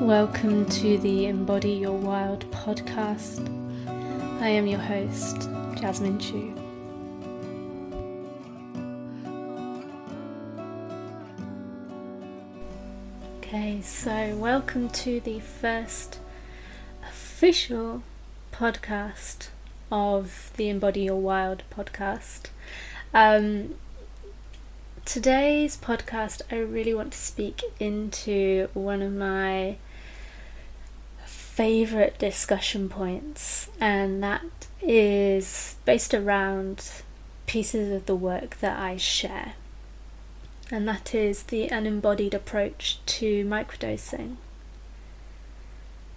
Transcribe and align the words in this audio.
Welcome 0.00 0.66
to 0.66 0.98
the 0.98 1.24
Embody 1.24 1.72
Your 1.72 1.96
Wild 1.96 2.48
podcast. 2.50 3.48
I 4.42 4.48
am 4.48 4.66
your 4.66 4.78
host, 4.78 5.48
Jasmin 5.74 6.18
Chew. 6.18 6.54
Okay, 13.38 13.80
so 13.80 14.36
welcome 14.36 14.90
to 14.90 15.18
the 15.20 15.40
first 15.40 16.18
official 17.02 18.02
podcast 18.52 19.48
of 19.90 20.52
the 20.58 20.68
Embody 20.68 21.04
Your 21.04 21.16
Wild 21.16 21.62
podcast. 21.70 22.50
Um, 23.14 23.76
today's 25.06 25.78
podcast, 25.78 26.42
I 26.52 26.56
really 26.56 26.92
want 26.92 27.12
to 27.12 27.18
speak 27.18 27.62
into 27.80 28.68
one 28.74 29.00
of 29.00 29.12
my 29.12 29.78
favorite 31.56 32.18
discussion 32.18 32.86
points, 32.86 33.70
and 33.80 34.22
that 34.22 34.42
is 34.82 35.76
based 35.86 36.12
around 36.12 36.90
pieces 37.46 37.90
of 37.90 38.04
the 38.04 38.14
work 38.14 38.60
that 38.60 38.78
I 38.78 38.98
share, 38.98 39.54
and 40.70 40.86
that 40.86 41.14
is 41.14 41.44
the 41.44 41.68
unembodied 41.68 42.34
approach 42.34 42.98
to 43.06 43.42
microdosing. 43.46 44.36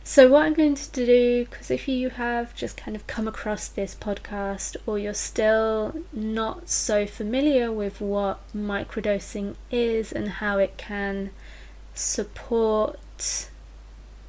So, 0.03 0.27
what 0.27 0.43
I'm 0.43 0.55
going 0.55 0.75
to 0.75 0.91
do, 0.91 1.45
because 1.49 1.71
if 1.71 1.87
you 1.87 2.09
have 2.09 2.53
just 2.53 2.75
kind 2.75 2.97
of 2.97 3.07
come 3.07 3.27
across 3.27 3.69
this 3.69 3.95
podcast 3.95 4.75
or 4.85 4.99
you're 4.99 5.13
still 5.13 6.01
not 6.11 6.67
so 6.67 7.05
familiar 7.05 7.71
with 7.71 8.01
what 8.01 8.41
microdosing 8.53 9.55
is 9.71 10.11
and 10.11 10.27
how 10.27 10.57
it 10.57 10.75
can 10.75 11.29
support 11.93 13.49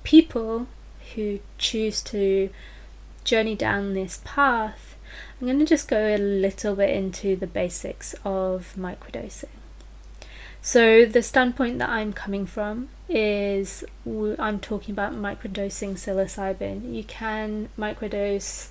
people 0.04 0.68
who 1.14 1.40
choose 1.58 2.02
to 2.02 2.50
journey 3.24 3.54
down 3.54 3.94
this 3.94 4.20
path, 4.24 4.96
I'm 5.40 5.46
going 5.46 5.58
to 5.58 5.64
just 5.64 5.88
go 5.88 6.14
a 6.14 6.18
little 6.18 6.76
bit 6.76 6.90
into 6.90 7.36
the 7.36 7.46
basics 7.46 8.14
of 8.24 8.74
microdosing. 8.78 9.46
So, 10.62 11.06
the 11.06 11.22
standpoint 11.22 11.78
that 11.78 11.88
I'm 11.88 12.12
coming 12.12 12.44
from 12.44 12.90
is 13.08 13.82
I'm 14.38 14.60
talking 14.60 14.92
about 14.92 15.14
microdosing 15.14 15.94
psilocybin. 15.94 16.94
You 16.94 17.02
can 17.04 17.70
microdose 17.78 18.68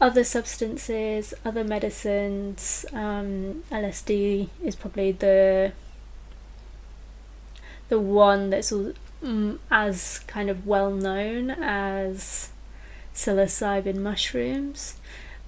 other 0.00 0.22
substances, 0.22 1.34
other 1.44 1.64
medicines. 1.64 2.84
Um, 2.92 3.64
LSD 3.70 4.48
is 4.62 4.76
probably 4.76 5.12
the 5.12 5.72
the 7.88 7.98
one 7.98 8.50
that's 8.50 8.70
mm, 9.22 9.58
as 9.70 10.20
kind 10.26 10.50
of 10.50 10.66
well 10.66 10.90
known 10.90 11.50
as 11.50 12.50
psilocybin 13.14 13.96
mushrooms, 13.96 14.96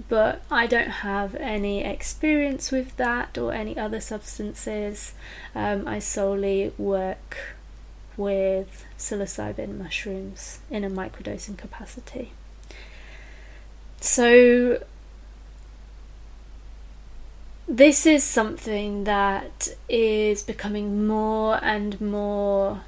but 0.08 0.42
I 0.50 0.66
don't 0.66 0.88
have 0.88 1.34
any 1.36 1.84
experience 1.84 2.72
with 2.72 2.96
that 2.96 3.38
or 3.38 3.52
any 3.52 3.78
other 3.78 4.00
substances. 4.00 5.14
Um, 5.54 5.86
I 5.86 5.98
solely 5.98 6.72
work 6.78 7.38
with 8.16 8.84
psilocybin 8.98 9.78
mushrooms 9.78 10.60
in 10.70 10.84
a 10.84 10.91
microdosing 10.91 11.56
capacity. 11.56 12.32
So, 14.00 14.82
this 17.68 18.04
is 18.04 18.24
something 18.24 19.04
that 19.04 19.68
is 19.88 20.42
becoming 20.42 21.06
more 21.06 21.62
and 21.62 22.00
more 22.00 22.80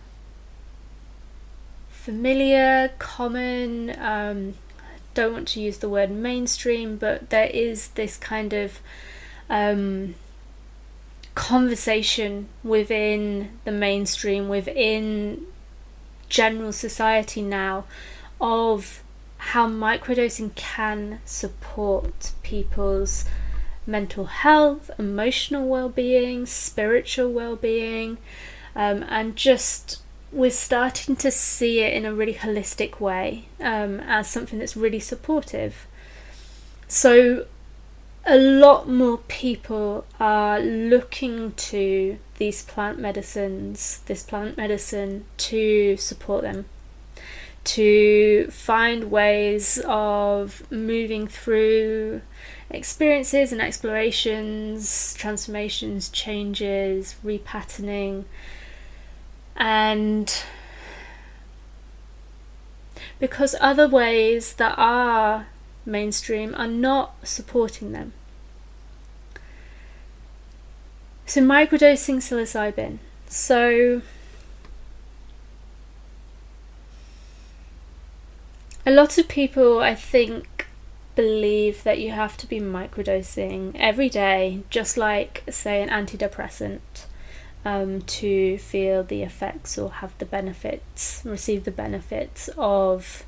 familiar, 2.03 2.91
common. 2.99 3.95
Um, 3.97 4.55
don't 5.15 5.33
want 5.33 5.49
to 5.49 5.61
use 5.61 5.79
the 5.79 5.89
word 5.89 6.11
mainstream, 6.11 6.97
but 6.97 7.31
there 7.31 7.47
is 7.47 7.89
this 7.89 8.17
kind 8.17 8.53
of 8.53 8.81
um, 9.49 10.17
conversation 11.37 12.49
within 12.65 13.51
the 13.65 13.71
mainstream, 13.71 14.49
within 14.49 15.47
general 16.29 16.73
society 16.73 17.41
now, 17.41 17.85
of 18.41 19.05
how 19.39 19.69
microdosing 19.69 20.53
can 20.57 21.21
support 21.25 22.33
people's 22.43 23.27
mental 23.87 24.25
health, 24.25 24.91
emotional 24.99 25.69
well 25.69 25.89
being, 25.89 26.47
spiritual 26.47 27.31
well 27.31 27.55
being, 27.55 28.19
um, 28.75 29.05
and 29.09 29.37
just 29.37 30.03
we're 30.33 30.51
starting 30.51 31.15
to 31.17 31.31
see 31.31 31.81
it 31.81 31.93
in 31.93 32.07
a 32.07 32.15
really 32.15 32.35
holistic 32.35 32.99
way 32.99 33.45
um, 33.61 34.01
as 34.01 34.29
something 34.29 34.59
that's 34.59 34.77
really 34.77 35.01
supportive. 35.01 35.87
So, 36.89 37.47
a 38.25 38.39
lot 38.39 38.89
more 38.89 39.19
people 39.19 40.07
are 40.19 40.61
looking 40.61 41.53
to 41.53 42.19
these 42.39 42.65
plant 42.65 42.99
medicines, 42.99 44.01
this 44.07 44.23
plant 44.23 44.57
medicine, 44.57 45.25
to 45.37 45.97
support 45.97 46.43
them, 46.43 46.67
to 47.65 48.49
find 48.51 49.11
ways 49.11 49.81
of 49.87 50.63
moving 50.71 51.27
through 51.27 52.23
experiences 52.71 53.53
and 53.53 53.61
explorations, 53.61 55.15
transformations, 55.15 56.09
changes, 56.09 57.17
repatterning 57.25 58.25
and 59.57 60.45
because 63.19 63.55
other 63.61 63.89
ways 63.89 64.55
that 64.55 64.75
are 64.77 65.47
mainstream 65.87 66.55
are 66.57 66.67
not 66.67 67.15
supporting 67.23 67.93
them. 67.93 68.13
So, 71.27 71.41
microdosing 71.41 72.17
psilocybin. 72.17 72.99
So, 73.29 74.03
a 78.85 78.91
lot 78.91 79.17
of 79.19 79.29
people, 79.29 79.79
I 79.79 79.95
think, 79.95 80.67
believe 81.15 81.85
that 81.85 82.01
you 82.01 82.11
have 82.11 82.37
to 82.39 82.47
be 82.47 82.59
microdosing 82.59 83.77
every 83.77 84.09
day, 84.09 84.63
just 84.69 84.97
like, 84.97 85.45
say, 85.49 85.81
an 85.83 85.89
antidepressant 85.89 87.07
um, 87.65 88.03
to 88.03 88.59
feel 88.59 89.03
the 89.05 89.23
effects 89.23 89.79
or 89.79 89.91
have 89.91 90.17
the 90.19 90.25
benefits, 90.25 91.23
receive 91.25 91.65
the 91.65 91.71
benefits 91.71 92.49
of 92.57 93.25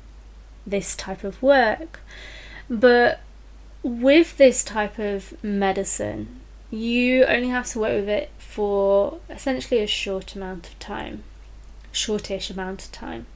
this 0.65 0.95
type 0.95 1.23
of 1.23 1.41
work. 1.41 2.01
But 2.69 3.21
with 3.83 4.37
this 4.37 4.63
type 4.63 4.99
of 4.99 5.41
medicine, 5.43 6.41
you 6.71 7.23
only 7.25 7.49
have 7.49 7.67
to 7.67 7.79
work 7.79 7.93
with 7.93 8.09
it 8.09 8.31
for 8.37 9.19
essentially 9.29 9.81
a 9.81 9.87
short 9.87 10.35
amount 10.35 10.67
of 10.67 10.79
time, 10.79 11.23
shortish 11.91 12.49
amount 12.49 12.85
of 12.85 12.91
time. 12.91 13.27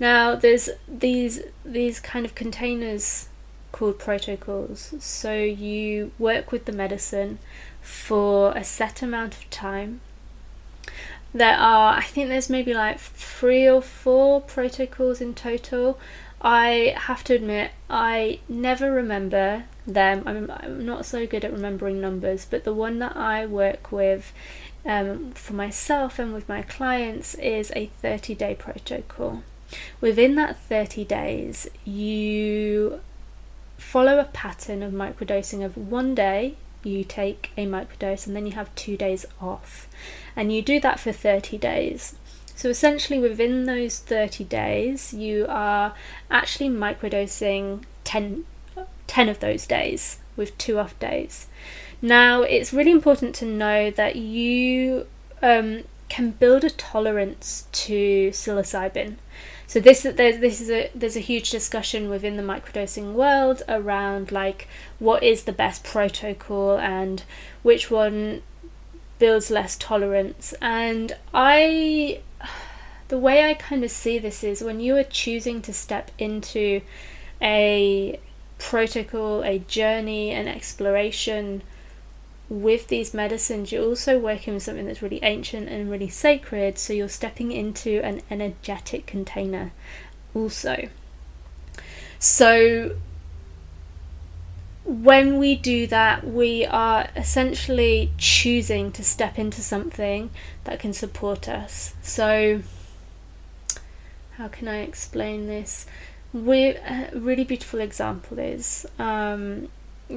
Now, 0.00 0.34
there's 0.34 0.70
these 0.88 1.42
these 1.64 2.00
kind 2.00 2.26
of 2.26 2.34
containers 2.34 3.28
called 3.70 3.98
protocols. 3.98 4.94
So 4.98 5.34
you 5.34 6.12
work 6.18 6.52
with 6.52 6.64
the 6.64 6.72
medicine 6.72 7.38
for 7.80 8.52
a 8.56 8.64
set 8.64 9.02
amount 9.02 9.34
of 9.36 9.48
time 9.50 10.00
there 11.34 11.56
are, 11.56 11.94
I 11.94 12.02
think 12.02 12.28
there's 12.28 12.50
maybe 12.50 12.74
like 12.74 12.98
three 13.00 13.68
or 13.68 13.80
four 13.80 14.40
protocols 14.40 15.20
in 15.20 15.34
total. 15.34 15.98
I 16.42 16.94
have 16.96 17.24
to 17.24 17.34
admit, 17.34 17.70
I 17.88 18.40
never 18.48 18.92
remember 18.92 19.64
them. 19.86 20.22
I'm, 20.26 20.50
I'm 20.50 20.84
not 20.84 21.06
so 21.06 21.26
good 21.26 21.44
at 21.44 21.52
remembering 21.52 22.00
numbers, 22.00 22.46
but 22.48 22.64
the 22.64 22.74
one 22.74 22.98
that 22.98 23.16
I 23.16 23.46
work 23.46 23.90
with 23.90 24.32
um, 24.84 25.32
for 25.32 25.54
myself 25.54 26.18
and 26.18 26.34
with 26.34 26.48
my 26.48 26.62
clients 26.62 27.34
is 27.36 27.72
a 27.74 27.86
30 27.86 28.34
day 28.34 28.54
protocol. 28.54 29.42
Within 30.00 30.34
that 30.34 30.58
30 30.58 31.04
days, 31.04 31.68
you 31.84 33.00
follow 33.78 34.18
a 34.18 34.24
pattern 34.24 34.82
of 34.82 34.92
microdosing 34.92 35.64
of 35.64 35.76
one 35.76 36.14
day 36.14 36.56
you 36.84 37.04
take 37.04 37.50
a 37.56 37.66
microdose 37.66 38.26
and 38.26 38.34
then 38.34 38.46
you 38.46 38.52
have 38.52 38.74
two 38.74 38.96
days 38.96 39.26
off. 39.40 39.88
And 40.34 40.52
you 40.52 40.62
do 40.62 40.80
that 40.80 41.00
for 41.00 41.12
30 41.12 41.58
days. 41.58 42.14
So 42.54 42.68
essentially, 42.68 43.18
within 43.18 43.64
those 43.64 43.98
30 43.98 44.44
days, 44.44 45.12
you 45.12 45.46
are 45.48 45.94
actually 46.30 46.68
microdosing 46.68 47.84
10, 48.04 48.44
10 49.06 49.28
of 49.28 49.40
those 49.40 49.66
days 49.66 50.18
with 50.36 50.56
two 50.58 50.78
off 50.78 50.98
days. 50.98 51.46
Now, 52.00 52.42
it's 52.42 52.72
really 52.72 52.90
important 52.90 53.34
to 53.36 53.44
know 53.44 53.90
that 53.90 54.16
you 54.16 55.06
um, 55.42 55.84
can 56.08 56.32
build 56.32 56.64
a 56.64 56.70
tolerance 56.70 57.66
to 57.72 58.30
psilocybin. 58.30 59.16
So 59.72 59.80
this 59.80 60.02
there's 60.02 60.36
this 60.36 60.60
is 60.60 60.68
a 60.68 60.90
there's 60.94 61.16
a 61.16 61.20
huge 61.20 61.50
discussion 61.50 62.10
within 62.10 62.36
the 62.36 62.42
microdosing 62.42 63.14
world 63.14 63.62
around 63.66 64.30
like 64.30 64.68
what 64.98 65.22
is 65.22 65.44
the 65.44 65.52
best 65.54 65.82
protocol 65.82 66.78
and 66.78 67.22
which 67.62 67.90
one 67.90 68.42
builds 69.18 69.50
less 69.50 69.78
tolerance. 69.78 70.52
And 70.60 71.16
I 71.32 72.20
the 73.08 73.16
way 73.16 73.46
I 73.48 73.54
kind 73.54 73.82
of 73.82 73.90
see 73.90 74.18
this 74.18 74.44
is 74.44 74.62
when 74.62 74.78
you 74.78 74.94
are 74.98 75.04
choosing 75.04 75.62
to 75.62 75.72
step 75.72 76.10
into 76.18 76.82
a 77.40 78.20
protocol, 78.58 79.42
a 79.42 79.60
journey, 79.60 80.32
an 80.32 80.48
exploration 80.48 81.62
with 82.52 82.88
these 82.88 83.14
medicines, 83.14 83.72
you're 83.72 83.84
also 83.84 84.18
working 84.18 84.52
with 84.52 84.62
something 84.62 84.84
that's 84.84 85.00
really 85.00 85.20
ancient 85.22 85.70
and 85.70 85.90
really 85.90 86.10
sacred. 86.10 86.76
So 86.76 86.92
you're 86.92 87.08
stepping 87.08 87.50
into 87.50 88.04
an 88.04 88.20
energetic 88.30 89.06
container 89.06 89.72
also. 90.34 90.90
So 92.18 92.96
when 94.84 95.38
we 95.38 95.56
do 95.56 95.86
that, 95.86 96.26
we 96.26 96.66
are 96.66 97.08
essentially 97.16 98.12
choosing 98.18 98.92
to 98.92 99.02
step 99.02 99.38
into 99.38 99.62
something 99.62 100.28
that 100.64 100.78
can 100.78 100.92
support 100.92 101.48
us. 101.48 101.94
So, 102.02 102.62
how 104.32 104.48
can 104.48 104.68
I 104.68 104.80
explain 104.80 105.46
this? 105.46 105.86
We, 106.34 106.66
a 106.66 107.10
really 107.14 107.44
beautiful 107.44 107.80
example 107.80 108.38
is 108.38 108.84
um, 108.98 109.68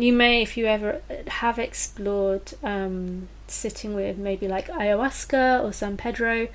you 0.02 0.14
may, 0.14 0.42
if 0.42 0.58
you 0.58 0.66
ever 0.66 1.02
have 1.28 1.60
explored 1.60 2.54
um, 2.64 3.28
sitting 3.48 3.94
with 3.94 4.18
maybe 4.18 4.48
like 4.48 4.68
ayahuasca 4.68 5.64
or 5.64 5.72
San 5.72 5.98
Pedro, 5.98 6.48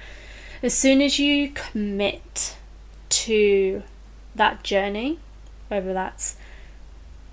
as 0.63 0.75
soon 0.75 1.01
as 1.01 1.19
you 1.19 1.51
commit 1.51 2.57
to 3.09 3.83
that 4.35 4.63
journey, 4.63 5.19
whether 5.69 5.93
that's 5.93 6.37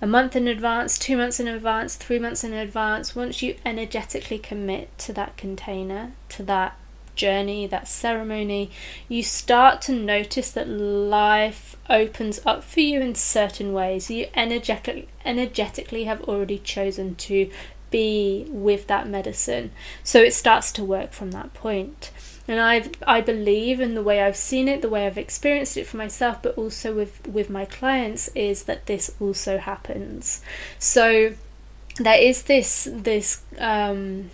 a 0.01 0.07
month 0.07 0.36
in 0.36 0.48
advance, 0.48 0.98
two 0.98 1.18
months 1.18 1.39
in 1.39 1.48
advance, 1.48 1.95
three 1.95 2.19
months 2.19 2.44
in 2.44 2.54
advance, 2.54 3.15
once 3.15 3.42
you 3.42 3.56
energetically 3.65 4.38
commit 4.38 4.95
to 5.00 5.13
that 5.13 5.38
container, 5.38 6.12
to 6.30 6.44
that 6.44 6.77
journey, 7.17 7.67
that 7.67 7.87
ceremony, 7.87 8.71
you 9.09 9.23
start 9.23 9.81
to 9.83 9.91
notice 9.93 10.51
that 10.51 10.69
life 10.69 11.75
opens 11.89 12.39
up 12.45 12.63
for 12.63 12.79
you 12.79 13.01
in 13.01 13.15
certain 13.15 13.73
ways. 13.73 14.09
You 14.09 14.27
energetically 14.33 15.07
energetically 15.25 16.05
have 16.05 16.21
already 16.23 16.59
chosen 16.59 17.15
to 17.15 17.49
be 17.89 18.45
with 18.49 18.87
that 18.87 19.07
medicine. 19.07 19.71
So 20.03 20.21
it 20.21 20.33
starts 20.33 20.71
to 20.73 20.83
work 20.83 21.11
from 21.13 21.31
that 21.31 21.53
point. 21.53 22.11
and 22.47 22.59
I 22.59 22.89
I 23.05 23.21
believe 23.21 23.81
in 23.81 23.93
the 23.95 24.03
way 24.03 24.21
I've 24.21 24.37
seen 24.37 24.67
it, 24.67 24.81
the 24.81 24.89
way 24.89 25.05
I've 25.05 25.17
experienced 25.17 25.77
it 25.77 25.87
for 25.87 25.97
myself, 25.97 26.41
but 26.41 26.57
also 26.57 26.93
with 26.93 27.27
with 27.27 27.49
my 27.49 27.65
clients 27.65 28.29
is 28.35 28.63
that 28.63 28.85
this 28.85 29.13
also 29.19 29.57
happens. 29.57 30.41
So 30.79 31.33
there 31.99 32.21
is 32.21 32.43
this 32.43 32.87
this 32.91 33.41
um, 33.59 34.29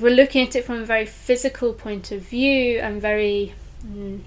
we're 0.00 0.14
looking 0.14 0.46
at 0.46 0.54
it 0.56 0.64
from 0.64 0.82
a 0.82 0.84
very 0.84 1.06
physical 1.06 1.72
point 1.72 2.12
of 2.12 2.20
view 2.20 2.78
and 2.78 3.00
very 3.00 3.54
mm, 3.84 4.20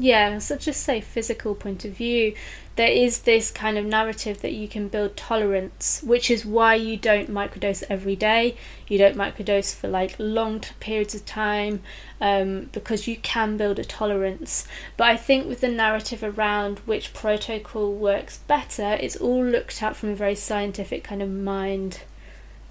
yeah, 0.00 0.38
so 0.38 0.56
just 0.56 0.82
say 0.82 1.02
physical 1.02 1.54
point 1.54 1.84
of 1.84 1.92
view, 1.92 2.34
there 2.76 2.90
is 2.90 3.20
this 3.20 3.50
kind 3.50 3.76
of 3.76 3.84
narrative 3.84 4.40
that 4.40 4.54
you 4.54 4.66
can 4.66 4.88
build 4.88 5.14
tolerance, 5.14 6.02
which 6.02 6.30
is 6.30 6.46
why 6.46 6.74
you 6.74 6.96
don't 6.96 7.30
microdose 7.30 7.84
every 7.90 8.16
day. 8.16 8.56
You 8.88 8.96
don't 8.96 9.14
microdose 9.14 9.74
for 9.74 9.88
like 9.88 10.16
long 10.18 10.60
periods 10.80 11.14
of 11.14 11.26
time 11.26 11.82
um, 12.18 12.70
because 12.72 13.06
you 13.06 13.18
can 13.18 13.58
build 13.58 13.78
a 13.78 13.84
tolerance. 13.84 14.66
But 14.96 15.08
I 15.08 15.18
think 15.18 15.46
with 15.46 15.60
the 15.60 15.68
narrative 15.68 16.22
around 16.22 16.78
which 16.86 17.12
protocol 17.12 17.92
works 17.92 18.38
better, 18.38 18.94
it's 18.94 19.16
all 19.16 19.44
looked 19.44 19.82
at 19.82 19.96
from 19.96 20.08
a 20.08 20.14
very 20.14 20.34
scientific 20.34 21.04
kind 21.04 21.20
of 21.20 21.28
mind 21.28 22.00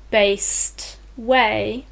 based 0.10 0.98
way 1.20 1.86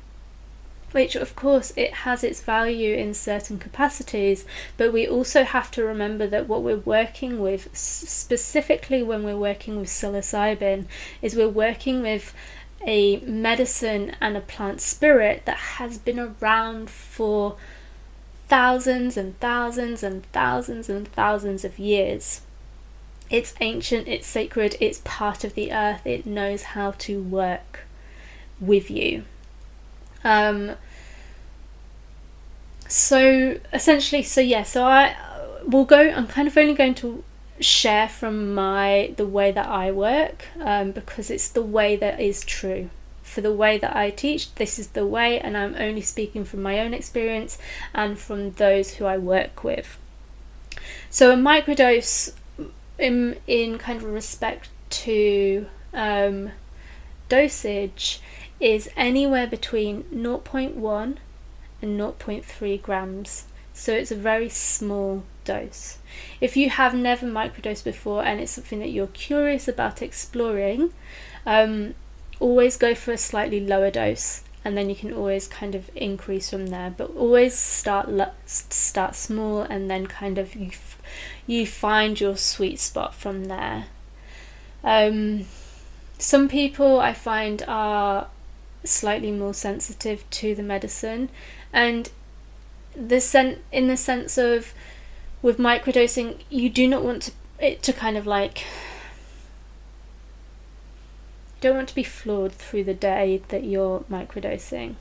which 0.93 1.15
of 1.15 1.35
course 1.35 1.73
it 1.75 1.93
has 1.93 2.23
its 2.23 2.41
value 2.41 2.95
in 2.95 3.13
certain 3.13 3.59
capacities 3.59 4.45
but 4.77 4.93
we 4.93 5.07
also 5.07 5.43
have 5.43 5.69
to 5.69 5.83
remember 5.83 6.25
that 6.25 6.47
what 6.47 6.63
we're 6.63 6.77
working 6.77 7.39
with 7.39 7.67
specifically 7.75 9.03
when 9.03 9.23
we're 9.23 9.37
working 9.37 9.77
with 9.77 9.89
psilocybin 9.89 10.85
is 11.21 11.35
we're 11.35 11.49
working 11.49 12.01
with 12.01 12.33
a 12.85 13.17
medicine 13.21 14.15
and 14.21 14.37
a 14.37 14.41
plant 14.41 14.79
spirit 14.81 15.43
that 15.45 15.57
has 15.57 15.97
been 15.97 16.19
around 16.19 16.89
for 16.89 17.55
thousands 18.47 19.17
and 19.17 19.37
thousands 19.39 20.03
and 20.03 20.25
thousands 20.31 20.89
and 20.89 21.07
thousands 21.09 21.65
of 21.65 21.79
years. 21.79 22.41
It's 23.29 23.53
ancient 23.59 24.07
it's 24.07 24.25
sacred 24.25 24.77
it's 24.79 25.01
part 25.03 25.43
of 25.43 25.53
the 25.53 25.73
earth 25.73 26.05
it 26.05 26.25
knows 26.25 26.63
how 26.63 26.91
to 26.91 27.21
work 27.21 27.81
with 28.59 28.89
you 28.89 29.23
um, 30.23 30.75
so 32.87 33.59
essentially, 33.73 34.23
so 34.23 34.41
yeah, 34.41 34.63
so 34.63 34.85
I 34.85 35.15
will 35.65 35.85
go. 35.85 36.09
I'm 36.09 36.27
kind 36.27 36.47
of 36.47 36.57
only 36.57 36.73
going 36.73 36.95
to 36.95 37.23
share 37.59 38.07
from 38.07 38.53
my 38.53 39.13
the 39.17 39.25
way 39.25 39.51
that 39.51 39.67
I 39.67 39.91
work 39.91 40.45
um, 40.59 40.91
because 40.91 41.29
it's 41.29 41.49
the 41.49 41.61
way 41.61 41.95
that 41.95 42.19
is 42.19 42.43
true. 42.43 42.89
For 43.23 43.41
the 43.41 43.53
way 43.53 43.77
that 43.77 43.95
I 43.95 44.09
teach, 44.09 44.55
this 44.55 44.79
is 44.79 44.87
the 44.89 45.05
way, 45.05 45.39
and 45.39 45.57
I'm 45.57 45.75
only 45.75 46.01
speaking 46.01 46.45
from 46.45 46.61
my 46.61 46.79
own 46.79 46.93
experience 46.93 47.57
and 47.93 48.17
from 48.17 48.51
those 48.51 48.95
who 48.95 49.05
I 49.05 49.17
work 49.17 49.63
with. 49.63 49.97
So 51.09 51.31
a 51.31 51.35
microdose, 51.35 52.33
in 52.97 53.37
in 53.45 53.77
kind 53.77 53.97
of 53.97 54.05
respect 54.05 54.69
to 54.89 55.67
um, 55.93 56.51
dosage, 57.27 58.21
is 58.59 58.89
anywhere 58.95 59.47
between 59.47 60.03
0.1 60.05 61.17
and 61.81 61.99
0.3 61.99 62.81
grams. 62.81 63.45
So 63.73 63.93
it's 63.93 64.11
a 64.11 64.15
very 64.15 64.49
small 64.49 65.23
dose. 65.45 65.99
If 66.41 66.57
you 66.57 66.69
have 66.69 66.95
never 66.95 67.27
microdosed 67.27 67.83
before 67.83 68.23
and 68.23 68.39
it's 68.39 68.53
something 68.53 68.79
that 68.79 68.89
you're 68.89 69.07
curious 69.07 69.67
about 69.67 70.01
exploring, 70.01 70.93
um, 71.45 71.93
always 72.39 72.77
go 72.77 72.95
for 72.95 73.11
a 73.11 73.17
slightly 73.17 73.59
lower 73.59 73.91
dose 73.91 74.43
and 74.67 74.77
then 74.77 74.89
you 74.89 74.95
can 74.95 75.13
always 75.13 75.47
kind 75.47 75.75
of 75.75 75.89
increase 75.95 76.49
from 76.49 76.67
there 76.67 76.93
but 76.95 77.09
always 77.15 77.57
start 77.57 78.09
start 78.45 79.15
small 79.15 79.61
and 79.61 79.89
then 79.89 80.05
kind 80.05 80.37
of 80.37 80.55
you 80.55 80.71
you 81.47 81.65
find 81.65 82.19
your 82.19 82.35
sweet 82.35 82.77
spot 82.77 83.15
from 83.15 83.45
there 83.45 83.85
um, 84.83 85.45
some 86.17 86.49
people 86.49 86.99
i 86.99 87.13
find 87.13 87.63
are 87.65 88.27
slightly 88.89 89.31
more 89.31 89.53
sensitive 89.53 90.29
to 90.31 90.55
the 90.55 90.63
medicine. 90.63 91.29
And 91.71 92.09
the 92.95 93.21
sen- 93.21 93.61
in 93.71 93.87
the 93.87 93.97
sense 93.97 94.37
of 94.37 94.73
with 95.41 95.57
microdosing 95.57 96.41
you 96.49 96.69
do 96.69 96.87
not 96.87 97.03
want 97.03 97.21
to, 97.23 97.31
it 97.59 97.83
to 97.83 97.93
kind 97.93 98.17
of 98.17 98.25
like 98.25 98.65
don't 101.61 101.75
want 101.75 101.89
to 101.89 101.95
be 101.95 102.03
floored 102.03 102.51
through 102.51 102.83
the 102.83 102.93
day 102.93 103.41
that 103.47 103.63
you're 103.63 104.01
microdosing. 104.11 104.95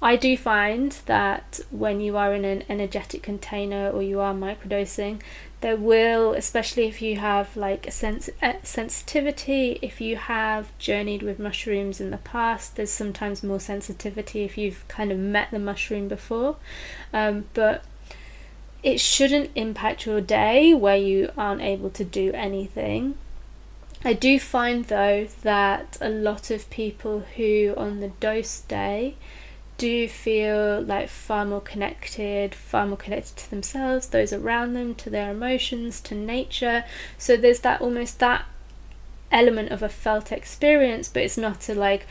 I 0.00 0.14
do 0.14 0.36
find 0.36 0.92
that 1.06 1.58
when 1.70 2.00
you 2.00 2.16
are 2.16 2.32
in 2.32 2.44
an 2.44 2.62
energetic 2.68 3.22
container 3.22 3.90
or 3.90 4.00
you 4.00 4.20
are 4.20 4.32
microdosing, 4.32 5.20
there 5.60 5.76
will, 5.76 6.34
especially 6.34 6.86
if 6.86 7.02
you 7.02 7.16
have 7.16 7.56
like 7.56 7.86
a 7.86 7.90
sense 7.90 8.30
a 8.40 8.54
sensitivity, 8.62 9.78
if 9.82 10.00
you 10.00 10.16
have 10.16 10.76
journeyed 10.78 11.22
with 11.22 11.38
mushrooms 11.38 12.00
in 12.00 12.10
the 12.10 12.18
past, 12.18 12.76
there's 12.76 12.90
sometimes 12.90 13.42
more 13.42 13.58
sensitivity 13.58 14.44
if 14.44 14.56
you've 14.56 14.86
kind 14.88 15.10
of 15.10 15.18
met 15.18 15.50
the 15.50 15.58
mushroom 15.58 16.06
before. 16.06 16.56
Um, 17.12 17.46
but 17.54 17.84
it 18.82 19.00
shouldn't 19.00 19.50
impact 19.56 20.06
your 20.06 20.20
day 20.20 20.72
where 20.72 20.96
you 20.96 21.32
aren't 21.36 21.62
able 21.62 21.90
to 21.90 22.04
do 22.04 22.30
anything. 22.32 23.16
I 24.04 24.12
do 24.12 24.38
find 24.38 24.84
though 24.84 25.26
that 25.42 25.98
a 26.00 26.08
lot 26.08 26.52
of 26.52 26.70
people 26.70 27.24
who 27.36 27.74
on 27.76 27.98
the 27.98 28.08
dose 28.08 28.60
day 28.60 29.16
do 29.78 30.08
feel 30.08 30.82
like 30.82 31.08
far 31.08 31.44
more 31.44 31.60
connected, 31.60 32.54
far 32.54 32.84
more 32.86 32.96
connected 32.96 33.36
to 33.36 33.50
themselves, 33.50 34.08
those 34.08 34.32
around 34.32 34.74
them, 34.74 34.94
to 34.96 35.08
their 35.08 35.30
emotions, 35.30 36.00
to 36.02 36.14
nature. 36.14 36.84
So 37.16 37.36
there's 37.36 37.60
that 37.60 37.80
almost 37.80 38.18
that 38.18 38.44
element 39.30 39.70
of 39.70 39.82
a 39.82 39.88
felt 39.88 40.32
experience, 40.32 41.08
but 41.08 41.22
it's 41.22 41.38
not 41.38 41.68
a 41.68 41.74
like 41.74 42.06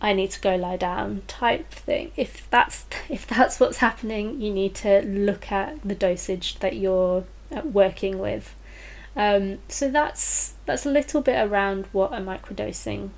I 0.00 0.12
need 0.12 0.30
to 0.30 0.40
go 0.40 0.54
lie 0.54 0.76
down 0.76 1.22
type 1.26 1.70
thing. 1.70 2.12
If 2.16 2.48
that's 2.50 2.86
if 3.08 3.26
that's 3.26 3.58
what's 3.58 3.78
happening, 3.78 4.40
you 4.40 4.52
need 4.52 4.74
to 4.76 5.02
look 5.02 5.50
at 5.50 5.82
the 5.82 5.96
dosage 5.96 6.60
that 6.60 6.76
you're 6.76 7.24
uh, 7.54 7.62
working 7.64 8.18
with. 8.18 8.54
Um, 9.16 9.58
so 9.68 9.90
that's 9.90 10.54
that's 10.64 10.86
a 10.86 10.90
little 10.90 11.22
bit 11.22 11.44
around 11.44 11.86
what 11.90 12.12
a 12.12 12.18
microdosing 12.18 13.10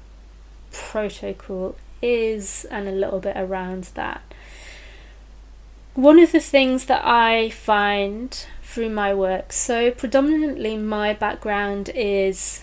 protocol 0.73 1.77
is 2.03 2.67
and 2.71 2.89
a 2.89 2.93
little 2.93 3.21
bit 3.21 3.37
around 3.37 3.85
that. 3.95 4.23
One 5.95 6.19
of 6.19 6.33
the 6.33 6.41
things 6.41 6.87
that 6.87 7.03
I 7.05 7.51
find 7.51 8.47
through 8.63 8.91
my 8.91 9.13
work, 9.13 9.53
so 9.53 9.91
predominantly 9.91 10.77
my 10.77 11.13
background 11.13 11.91
is 11.95 12.63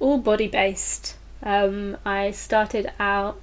all 0.00 0.18
body 0.18 0.48
based. 0.48 1.16
Um, 1.42 1.96
I 2.04 2.32
started 2.32 2.92
out 2.98 3.40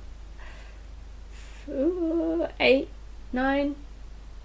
eight, 2.60 2.90
nine, 3.32 3.76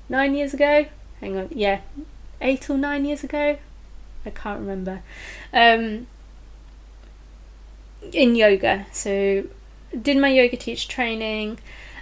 nine 0.08 0.34
years 0.34 0.54
ago. 0.54 0.86
Hang 1.20 1.36
on, 1.36 1.48
yeah, 1.50 1.80
eight 2.40 2.70
or 2.70 2.78
nine 2.78 3.04
years 3.04 3.24
ago. 3.24 3.58
I 4.24 4.30
can't 4.30 4.60
remember. 4.60 5.02
Um, 5.52 6.06
in 8.12 8.34
yoga, 8.34 8.86
so 8.92 9.44
did 9.98 10.16
my 10.16 10.28
yoga 10.28 10.56
teach 10.56 10.88
training 10.88 11.58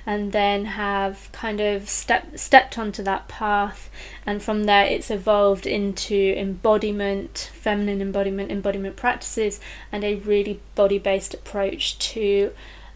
and 0.06 0.32
then 0.32 0.64
have 0.64 1.28
kind 1.32 1.60
of 1.60 1.86
step, 1.86 2.38
stepped 2.38 2.78
onto 2.78 3.02
that 3.02 3.28
path. 3.28 3.90
And 4.24 4.42
from 4.42 4.64
there 4.64 4.86
it's 4.86 5.10
evolved 5.10 5.66
into 5.66 6.34
embodiment 6.36 7.50
feminine 7.52 8.00
embodiment 8.00 8.50
embodiment 8.50 8.96
practices 8.96 9.60
and 9.92 10.04
a 10.04 10.14
really 10.14 10.60
body-based 10.74 11.34
approach 11.34 11.98
to 11.98 12.52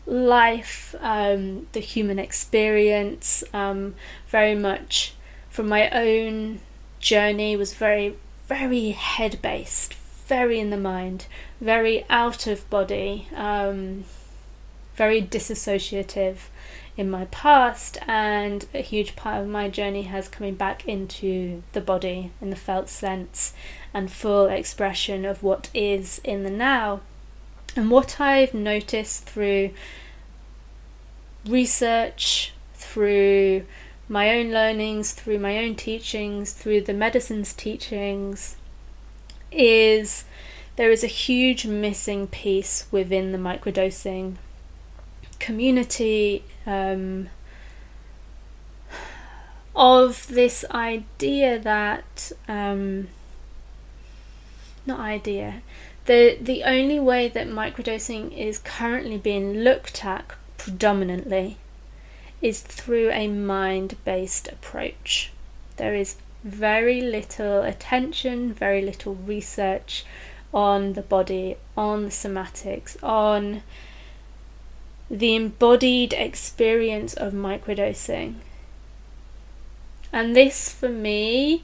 life 0.06 0.94
um, 1.00 1.66
the 1.72 1.80
human 1.80 2.18
experience 2.18 3.44
um, 3.52 3.94
very 4.28 4.54
much 4.54 5.14
from 5.50 5.68
my 5.68 5.90
own 5.90 6.60
journey 6.98 7.56
was 7.56 7.74
very 7.74 8.16
very 8.48 8.90
head 8.90 9.38
based 9.42 9.94
very 10.26 10.58
in 10.58 10.70
the 10.70 10.76
mind 10.76 11.26
very 11.60 12.04
out 12.08 12.46
of 12.46 12.68
body 12.70 13.28
um, 13.34 14.04
very 15.02 15.20
disassociative 15.20 16.36
in 16.96 17.10
my 17.10 17.24
past, 17.24 17.98
and 18.06 18.66
a 18.72 18.80
huge 18.80 19.16
part 19.16 19.42
of 19.42 19.48
my 19.48 19.68
journey 19.68 20.02
has 20.02 20.28
coming 20.28 20.54
back 20.54 20.86
into 20.86 21.60
the 21.72 21.80
body 21.80 22.30
in 22.40 22.50
the 22.50 22.64
felt 22.68 22.88
sense 22.88 23.52
and 23.92 24.12
full 24.12 24.46
expression 24.46 25.24
of 25.24 25.42
what 25.42 25.68
is 25.74 26.20
in 26.22 26.44
the 26.44 26.50
now. 26.50 27.00
And 27.74 27.90
what 27.90 28.20
I've 28.20 28.54
noticed 28.54 29.24
through 29.24 29.70
research, 31.48 32.52
through 32.74 33.66
my 34.08 34.30
own 34.38 34.52
learnings, 34.52 35.14
through 35.14 35.40
my 35.40 35.58
own 35.58 35.74
teachings, 35.74 36.52
through 36.52 36.82
the 36.82 36.94
medicine's 36.94 37.52
teachings, 37.52 38.54
is 39.50 40.26
there 40.76 40.92
is 40.92 41.02
a 41.02 41.18
huge 41.24 41.66
missing 41.66 42.28
piece 42.28 42.86
within 42.92 43.32
the 43.32 43.38
microdosing 43.38 44.36
community 45.42 46.44
um, 46.66 47.28
of 49.74 50.28
this 50.28 50.64
idea 50.70 51.58
that 51.58 52.32
um, 52.48 53.08
not 54.86 55.00
idea 55.00 55.62
the 56.06 56.36
the 56.40 56.64
only 56.64 56.98
way 56.98 57.28
that 57.28 57.46
microdosing 57.46 58.36
is 58.36 58.58
currently 58.58 59.18
being 59.18 59.58
looked 59.58 60.04
at 60.04 60.24
predominantly 60.56 61.56
is 62.40 62.60
through 62.60 63.08
a 63.10 63.28
mind-based 63.28 64.48
approach. 64.48 65.30
There 65.76 65.94
is 65.94 66.16
very 66.42 67.00
little 67.00 67.62
attention 67.62 68.52
very 68.52 68.82
little 68.82 69.14
research 69.14 70.04
on 70.52 70.94
the 70.94 71.02
body 71.02 71.56
on 71.76 72.04
the 72.04 72.10
somatics 72.10 73.00
on 73.02 73.62
the 75.12 75.36
embodied 75.36 76.14
experience 76.14 77.12
of 77.12 77.34
microdosing. 77.34 78.36
And 80.10 80.34
this, 80.34 80.72
for 80.72 80.88
me, 80.88 81.62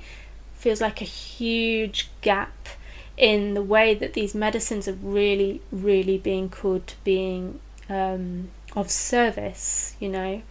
feels 0.54 0.82
like 0.82 1.00
a 1.00 1.04
huge 1.04 2.10
gap 2.20 2.68
in 3.16 3.54
the 3.54 3.62
way 3.62 3.94
that 3.94 4.12
these 4.12 4.34
medicines 4.34 4.86
are 4.86 4.92
really, 4.92 5.62
really 5.72 6.18
being 6.18 6.50
called 6.50 6.86
to 6.88 6.94
being 7.04 7.58
um, 7.88 8.50
of 8.76 8.90
service, 8.90 9.96
you 9.98 10.10
know. 10.10 10.42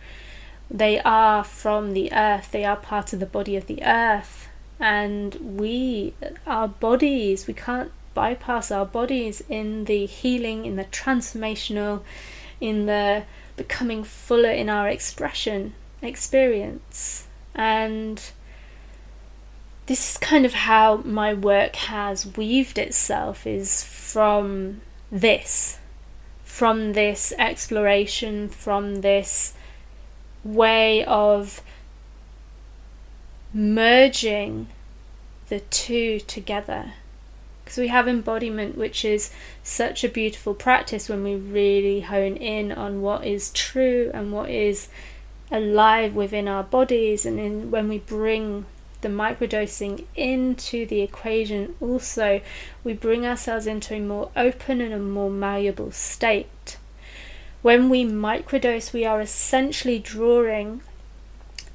They 0.70 1.00
are 1.00 1.44
from 1.44 1.94
the 1.94 2.12
earth, 2.12 2.52
they 2.52 2.66
are 2.66 2.76
part 2.76 3.14
of 3.14 3.20
the 3.20 3.26
body 3.28 3.56
of 3.56 3.68
the 3.68 3.84
earth, 3.84 4.50
and 4.80 5.36
we, 5.36 6.14
our 6.46 6.68
bodies, 6.68 7.48
we 7.48 7.54
can't 7.54 7.92
bypass 8.14 8.72
our 8.72 8.86
bodies 8.86 9.44
in 9.48 9.86
the 9.86 10.08
healing, 10.08 10.66
in 10.66 10.76
the 10.76 10.86
transformational 10.86 12.02
in 12.60 12.86
the 12.86 13.24
becoming 13.56 14.04
fuller 14.04 14.50
in 14.52 14.70
our 14.70 14.88
expression 14.88 15.74
experience. 16.02 17.28
And 17.56 18.22
this 19.88 20.12
is 20.12 20.18
kind 20.18 20.46
of 20.46 20.54
how 20.54 20.98
my 20.98 21.34
work 21.34 21.76
has 21.76 22.38
weaved 22.38 22.78
itself 22.78 23.48
is 23.48 23.84
from 23.84 24.82
this 25.12 25.80
from 26.44 26.94
this 26.94 27.32
exploration 27.38 28.50
from 28.50 29.02
this 29.02 29.54
way 30.44 31.06
of 31.06 31.62
merging 33.54 34.68
the 35.50 35.60
two 35.60 36.20
together 36.22 36.94
because 37.68 37.78
we 37.82 37.90
have 37.90 38.08
embodiment, 38.08 38.78
which 38.78 39.04
is 39.04 39.30
such 39.62 40.02
a 40.02 40.08
beautiful 40.08 40.54
practice 40.54 41.10
when 41.10 41.22
we 41.22 41.36
really 41.36 42.00
hone 42.00 42.38
in 42.38 42.72
on 42.72 43.02
what 43.02 43.26
is 43.26 43.52
true 43.52 44.10
and 44.14 44.32
what 44.32 44.50
is 44.50 44.88
alive 45.52 46.16
within 46.16 46.48
our 46.48 46.64
bodies, 46.64 47.26
and 47.26 47.38
in, 47.38 47.70
when 47.70 47.90
we 47.90 48.00
bring 48.00 48.66
the 49.02 49.10
microdosing 49.10 50.06
into 50.16 50.86
the 50.86 51.02
equation, 51.02 51.76
also 51.82 52.40
we 52.86 52.94
bring 52.94 53.26
ourselves 53.26 53.68
into 53.68 53.94
a 53.94 54.00
more 54.00 54.32
open 54.38 54.80
and 54.80 54.94
a 54.94 54.98
more 55.00 55.30
malleable 55.30 55.92
state. 55.92 56.78
When 57.64 57.90
we 57.90 58.06
microdose, 58.06 58.94
we 58.94 59.04
are 59.04 59.20
essentially 59.20 60.00
drawing 60.00 60.80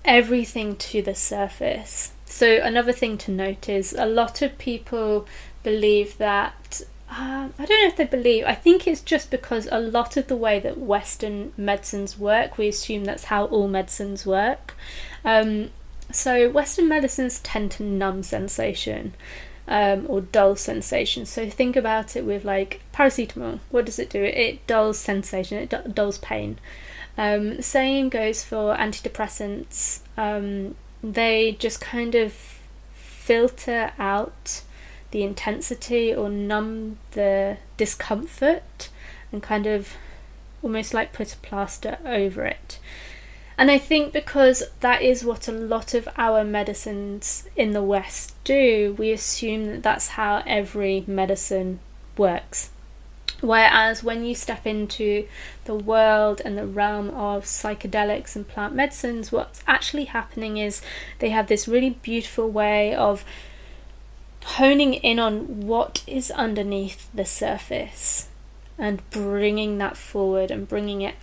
everything 0.07 0.75
to 0.77 1.03
the 1.03 1.15
surface. 1.15 2.13
So, 2.25 2.63
another 2.63 2.93
thing 2.93 3.19
to 3.19 3.31
note 3.31 3.69
is 3.69 3.93
a 3.93 4.07
lot 4.07 4.41
of 4.41 4.57
people 4.57 5.27
believe 5.63 6.19
that 6.19 6.83
um, 7.11 7.53
I 7.59 7.67
don't 7.67 7.83
know 7.83 7.89
if 7.89 7.97
they 7.97 8.07
believe. 8.07 8.45
I 8.47 8.55
think 8.55 8.87
it's 8.87 9.03
just 9.03 9.31
because 9.31 9.69
a 9.71 9.79
lot 9.79 10.17
of 10.17 10.29
the 10.29 10.37
way 10.37 10.59
that 10.61 10.79
Western 10.79 11.53
medicines 11.57 12.19
work, 12.19 12.57
we 12.57 12.69
assume 12.69 13.05
that's 13.05 13.25
how 13.25 13.45
all 13.47 13.69
medicines 13.69 14.25
work. 14.25 14.75
Um, 15.25 15.71
so 16.11 16.49
Western 16.49 16.89
medicines 16.89 17.41
tend 17.41 17.71
to 17.73 17.83
numb 17.83 18.23
sensation 18.23 19.15
um, 19.69 20.07
or 20.09 20.23
dull 20.23 20.57
sensation. 20.57 21.27
So 21.27 21.49
think 21.51 21.77
about 21.77 22.17
it 22.17 22.25
with 22.25 22.45
like 22.45 22.81
paracetamol. 22.95 23.61
What 23.71 23.85
does 23.85 23.99
it 23.99 24.09
do? 24.09 24.23
It 24.23 24.67
dulls 24.67 24.99
sensation. 24.99 25.59
It 25.59 25.95
dulls 25.95 26.19
pain. 26.19 26.59
Um, 27.19 27.61
same 27.61 28.09
goes 28.09 28.43
for 28.43 28.75
antidepressants. 28.75 30.01
Um, 30.17 30.77
they 31.03 31.53
just 31.59 31.81
kind 31.81 32.15
of 32.15 32.33
filter 32.95 33.93
out 33.99 34.63
the 35.13 35.23
intensity 35.23 36.13
or 36.13 36.29
numb 36.29 36.99
the 37.13 37.59
discomfort 37.77 38.89
and 39.31 39.43
kind 39.43 39.67
of 39.67 39.95
almost 40.63 40.93
like 40.93 41.13
put 41.13 41.33
a 41.33 41.37
plaster 41.39 41.99
over 42.05 42.45
it. 42.45 42.79
And 43.57 43.71
I 43.71 43.79
think 43.79 44.13
because 44.13 44.65
that 44.81 45.03
is 45.03 45.25
what 45.25 45.47
a 45.47 45.53
lot 45.53 45.95
of 45.95 46.09
our 46.17 46.43
medicines 46.43 47.49
in 47.55 47.73
the 47.73 47.83
West 47.83 48.35
do, 48.45 48.97
we 48.99 49.13
assume 49.13 49.67
that 49.67 49.83
that's 49.83 50.09
how 50.09 50.43
every 50.47 51.05
medicine 51.07 51.79
works. 52.17 52.71
Whereas 53.41 54.05
when 54.05 54.25
you 54.25 54.35
step 54.37 54.67
into 54.67 55.27
the 55.65 55.75
world 55.75 56.41
and 56.45 56.57
the 56.57 56.67
realm 56.67 57.11
of 57.11 57.45
psychedelics 57.45 58.37
and 58.37 58.47
plant 58.47 58.75
medicines, 58.75 59.33
what's 59.33 59.65
actually 59.67 60.05
happening 60.05 60.57
is 60.57 60.81
they 61.19 61.31
have 61.31 61.49
this 61.49 61.67
really 61.67 61.91
beautiful 61.91 62.49
way 62.49 62.95
of 62.95 63.25
honing 64.45 64.95
in 64.95 65.19
on 65.19 65.67
what 65.67 66.03
is 66.07 66.31
underneath 66.31 67.09
the 67.15 67.25
surface 67.25 68.29
and 68.79 69.09
bringing 69.11 69.79
that 69.79 69.97
forward 69.97 70.51
and 70.51 70.69
bringing 70.69 71.03
it 71.03 71.15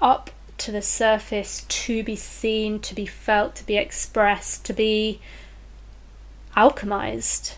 up 0.00 0.30
to 0.58 0.70
the 0.70 0.82
surface 0.82 1.64
to 1.68 2.02
be 2.02 2.16
seen, 2.16 2.78
to 2.80 2.94
be 2.94 3.06
felt, 3.06 3.56
to 3.56 3.66
be 3.66 3.76
expressed, 3.76 4.64
to 4.64 4.72
be 4.72 5.20
alchemized. 6.56 7.56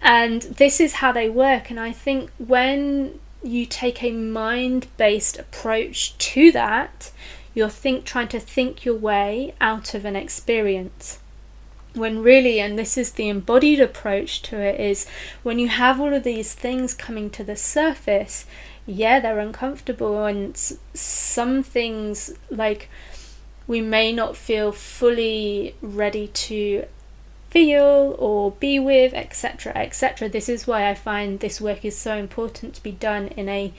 And 0.00 0.42
this 0.42 0.80
is 0.80 0.94
how 0.94 1.12
they 1.12 1.28
work. 1.28 1.70
And 1.70 1.80
I 1.80 1.92
think 1.92 2.30
when 2.38 3.18
you 3.42 3.66
take 3.66 4.02
a 4.02 4.12
mind 4.12 4.86
based 4.96 5.38
approach 5.38 6.16
to 6.18 6.52
that, 6.52 7.10
you're 7.54 7.68
think, 7.68 8.04
trying 8.04 8.28
to 8.28 8.40
think 8.40 8.84
your 8.84 8.96
way 8.96 9.54
out 9.60 9.94
of 9.94 10.04
an 10.04 10.16
experience 10.16 11.18
when 11.94 12.22
really 12.22 12.60
and 12.60 12.78
this 12.78 12.98
is 12.98 13.12
the 13.12 13.28
embodied 13.28 13.80
approach 13.80 14.42
to 14.42 14.58
it 14.58 14.78
is 14.80 15.06
when 15.42 15.58
you 15.58 15.68
have 15.68 16.00
all 16.00 16.12
of 16.12 16.24
these 16.24 16.52
things 16.54 16.92
coming 16.92 17.30
to 17.30 17.44
the 17.44 17.56
surface 17.56 18.46
yeah 18.86 19.20
they're 19.20 19.38
uncomfortable 19.38 20.24
and 20.24 20.56
some 20.92 21.62
things 21.62 22.34
like 22.50 22.88
we 23.66 23.80
may 23.80 24.12
not 24.12 24.36
feel 24.36 24.72
fully 24.72 25.74
ready 25.80 26.28
to 26.28 26.84
feel 27.48 28.16
or 28.18 28.50
be 28.50 28.78
with 28.78 29.14
etc 29.14 29.72
etc 29.76 30.28
this 30.28 30.48
is 30.48 30.66
why 30.66 30.90
i 30.90 30.94
find 30.94 31.38
this 31.38 31.60
work 31.60 31.84
is 31.84 31.96
so 31.96 32.16
important 32.16 32.74
to 32.74 32.82
be 32.82 32.90
done 32.90 33.28
in 33.28 33.48
a 33.48 33.72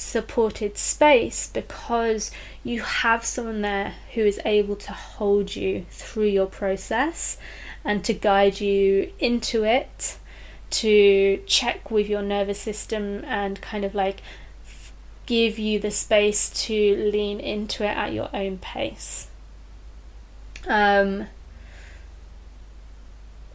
supported 0.00 0.78
space 0.78 1.48
because 1.52 2.30
you 2.64 2.80
have 2.80 3.24
someone 3.24 3.60
there 3.60 3.94
who 4.14 4.22
is 4.22 4.40
able 4.44 4.76
to 4.76 4.92
hold 4.92 5.54
you 5.54 5.84
through 5.90 6.26
your 6.26 6.46
process 6.46 7.36
and 7.84 8.04
to 8.04 8.14
guide 8.14 8.60
you 8.60 9.12
into 9.18 9.64
it, 9.64 10.16
to 10.70 11.42
check 11.46 11.90
with 11.90 12.08
your 12.08 12.22
nervous 12.22 12.58
system 12.58 13.22
and 13.26 13.60
kind 13.60 13.84
of 13.84 13.94
like 13.94 14.22
give 15.26 15.58
you 15.58 15.78
the 15.78 15.90
space 15.90 16.50
to 16.50 16.96
lean 17.12 17.38
into 17.38 17.84
it 17.84 17.96
at 17.96 18.12
your 18.12 18.30
own 18.32 18.58
pace. 18.58 19.28
Um, 20.66 21.26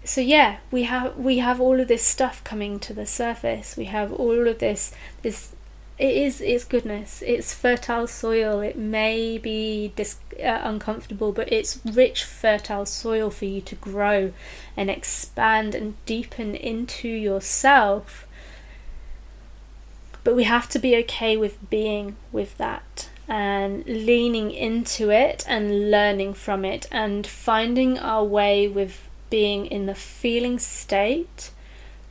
so 0.03 0.21
yeah, 0.21 0.57
we 0.71 0.83
have 0.83 1.17
we 1.17 1.39
have 1.39 1.59
all 1.59 1.79
of 1.79 1.87
this 1.87 2.03
stuff 2.03 2.43
coming 2.43 2.79
to 2.81 2.93
the 2.93 3.07
surface. 3.07 3.75
We 3.75 3.85
have 3.85 4.13
all 4.13 4.47
of 4.47 4.59
this 4.59 4.93
this 5.23 5.54
it 5.97 6.15
is 6.15 6.41
it's 6.41 6.65
goodness. 6.65 7.23
It's 7.25 7.53
fertile 7.53 8.07
soil. 8.07 8.59
It 8.59 8.77
may 8.77 9.37
be 9.37 9.93
dis- 9.95 10.17
uh, 10.37 10.59
uncomfortable, 10.63 11.31
but 11.31 11.51
it's 11.51 11.79
rich, 11.85 12.23
fertile 12.23 12.85
soil 12.85 13.29
for 13.29 13.45
you 13.45 13.61
to 13.61 13.75
grow 13.75 14.33
and 14.75 14.89
expand 14.89 15.73
and 15.73 15.95
deepen 16.05 16.53
into 16.53 17.07
yourself. 17.07 18.27
But 20.25 20.35
we 20.35 20.43
have 20.43 20.67
to 20.69 20.79
be 20.79 20.97
okay 20.97 21.37
with 21.37 21.69
being 21.69 22.17
with 22.31 22.57
that 22.57 23.09
and 23.27 23.85
leaning 23.85 24.51
into 24.51 25.09
it 25.11 25.45
and 25.47 25.89
learning 25.89 26.33
from 26.33 26.65
it 26.65 26.87
and 26.91 27.25
finding 27.25 27.97
our 27.97 28.23
way 28.23 28.67
with 28.67 29.07
being 29.29 29.65
in 29.65 29.85
the 29.85 29.95
feeling 29.95 30.59
state, 30.59 31.51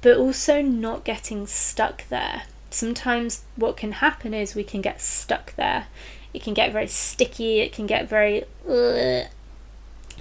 but 0.00 0.16
also 0.16 0.62
not 0.62 1.04
getting 1.04 1.46
stuck 1.46 2.08
there. 2.08 2.44
Sometimes 2.74 3.44
what 3.56 3.76
can 3.76 3.92
happen 3.92 4.34
is 4.34 4.54
we 4.54 4.64
can 4.64 4.80
get 4.80 5.00
stuck 5.00 5.54
there. 5.54 5.86
It 6.32 6.42
can 6.42 6.54
get 6.54 6.72
very 6.72 6.88
sticky. 6.88 7.60
It 7.60 7.72
can 7.72 7.86
get 7.86 8.08
very. 8.08 8.44
Ugh. 8.68 9.26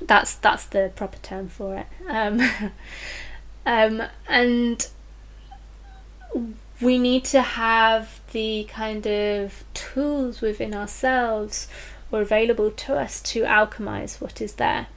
That's 0.01 0.35
that's 0.35 0.65
the 0.65 0.91
proper 0.95 1.17
term 1.19 1.49
for 1.49 1.77
it. 1.77 1.87
Um, 2.07 2.41
um, 3.65 4.03
and 4.27 4.87
we 6.79 6.99
need 6.99 7.23
to 7.25 7.41
have 7.41 8.19
the 8.31 8.65
kind 8.69 9.07
of 9.07 9.63
tools 9.73 10.41
within 10.41 10.75
ourselves 10.75 11.67
or 12.11 12.21
available 12.21 12.69
to 12.69 12.95
us 12.95 13.21
to 13.21 13.43
alchemize 13.43 14.21
what 14.21 14.41
is 14.41 14.53
there 14.55 14.87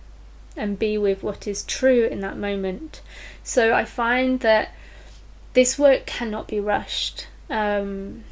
and 0.57 0.79
be 0.79 0.99
with 0.99 1.23
what 1.23 1.47
is 1.47 1.63
true 1.63 2.05
in 2.05 2.21
that 2.21 2.37
moment. 2.37 3.01
So 3.43 3.73
I 3.73 3.85
find 3.85 4.41
that 4.41 4.75
this 5.55 5.79
work 5.79 6.05
cannot 6.05 6.49
be 6.49 6.61
rushed. 6.61 7.29
Um, 7.49 8.25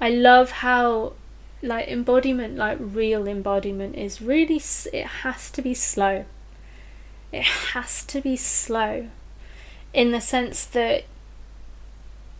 I 0.00 0.10
love 0.10 0.50
how 0.50 1.14
like 1.60 1.88
embodiment 1.88 2.56
like 2.56 2.78
real 2.80 3.26
embodiment 3.26 3.96
is 3.96 4.22
really 4.22 4.62
it 4.92 5.06
has 5.06 5.50
to 5.50 5.60
be 5.60 5.74
slow 5.74 6.24
it 7.32 7.42
has 7.42 8.04
to 8.04 8.20
be 8.20 8.36
slow 8.36 9.08
in 9.92 10.12
the 10.12 10.20
sense 10.20 10.64
that 10.64 11.02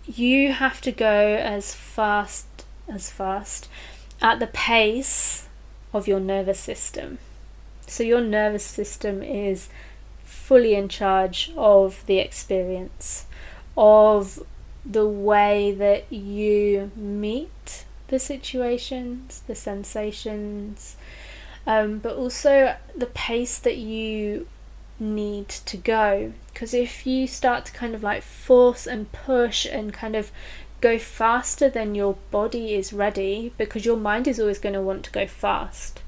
you 0.07 0.53
have 0.53 0.81
to 0.81 0.93
go 0.93 1.37
as 1.37 1.75
fast 1.75 2.47
as 2.89 3.11
fast 3.11 3.69
at 4.23 4.39
the 4.39 4.47
pace 4.47 5.49
of 5.93 6.09
your 6.09 6.21
nervous 6.21 6.59
system. 6.59 7.19
So, 7.87 8.03
your 8.03 8.21
nervous 8.21 8.65
system 8.65 9.23
is 9.23 9.69
fully 10.25 10.75
in 10.75 10.89
charge 10.89 11.53
of 11.57 12.05
the 12.07 12.19
experience, 12.19 13.27
of 13.79 14.43
the 14.85 15.07
way 15.07 15.71
that 15.71 16.13
you 16.13 16.91
meet 16.97 17.85
the 18.09 18.19
situations, 18.19 19.43
the 19.47 19.55
sensations, 19.55 20.97
um, 21.65 21.99
but 21.99 22.17
also 22.17 22.75
the 22.97 23.07
pace 23.07 23.59
that 23.61 23.77
you 23.77 24.49
need 24.99 25.49
to 25.49 25.77
go. 25.77 26.33
Because 26.53 26.75
if 26.75 27.07
you 27.07 27.29
start 27.29 27.67
to 27.67 27.73
kind 27.73 27.95
of 27.95 28.03
like 28.03 28.23
force 28.25 28.85
and 28.85 29.13
push 29.13 29.65
and 29.65 29.93
kind 29.93 30.17
of 30.17 30.33
go 30.81 30.99
faster 30.99 31.69
than 31.69 31.95
your 31.95 32.17
body 32.33 32.75
is 32.75 32.93
ready 32.93 33.53
because 33.59 33.85
your 33.85 33.97
mind 33.97 34.27
is 34.27 34.41
always 34.41 34.59
going 34.59 34.75
to 34.75 34.81
want 34.81 35.05
to 35.05 35.11
go 35.13 35.27
fast 35.27 36.03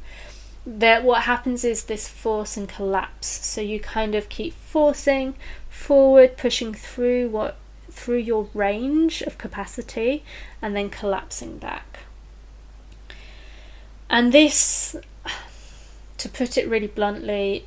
that 0.67 1.03
what 1.03 1.23
happens 1.23 1.65
is 1.65 1.85
this 1.85 2.07
force 2.07 2.57
and 2.57 2.69
collapse 2.69 3.27
so 3.27 3.61
you 3.61 3.81
kind 3.81 4.15
of 4.15 4.29
keep 4.29 4.53
forcing 4.53 5.35
forward 5.69 6.37
pushing 6.37 6.73
through 6.73 7.29
what 7.29 7.57
through 7.91 8.19
your 8.19 8.49
range 8.55 9.23
of 9.23 9.39
capacity 9.39 10.25
and 10.63 10.77
then 10.77 10.89
collapsing 10.89 11.59
back 11.59 12.01
and 14.09 14.33
this 14.33 14.97
to 16.19 16.29
put 16.29 16.59
it 16.59 16.69
really 16.69 16.87
bluntly 16.87 17.65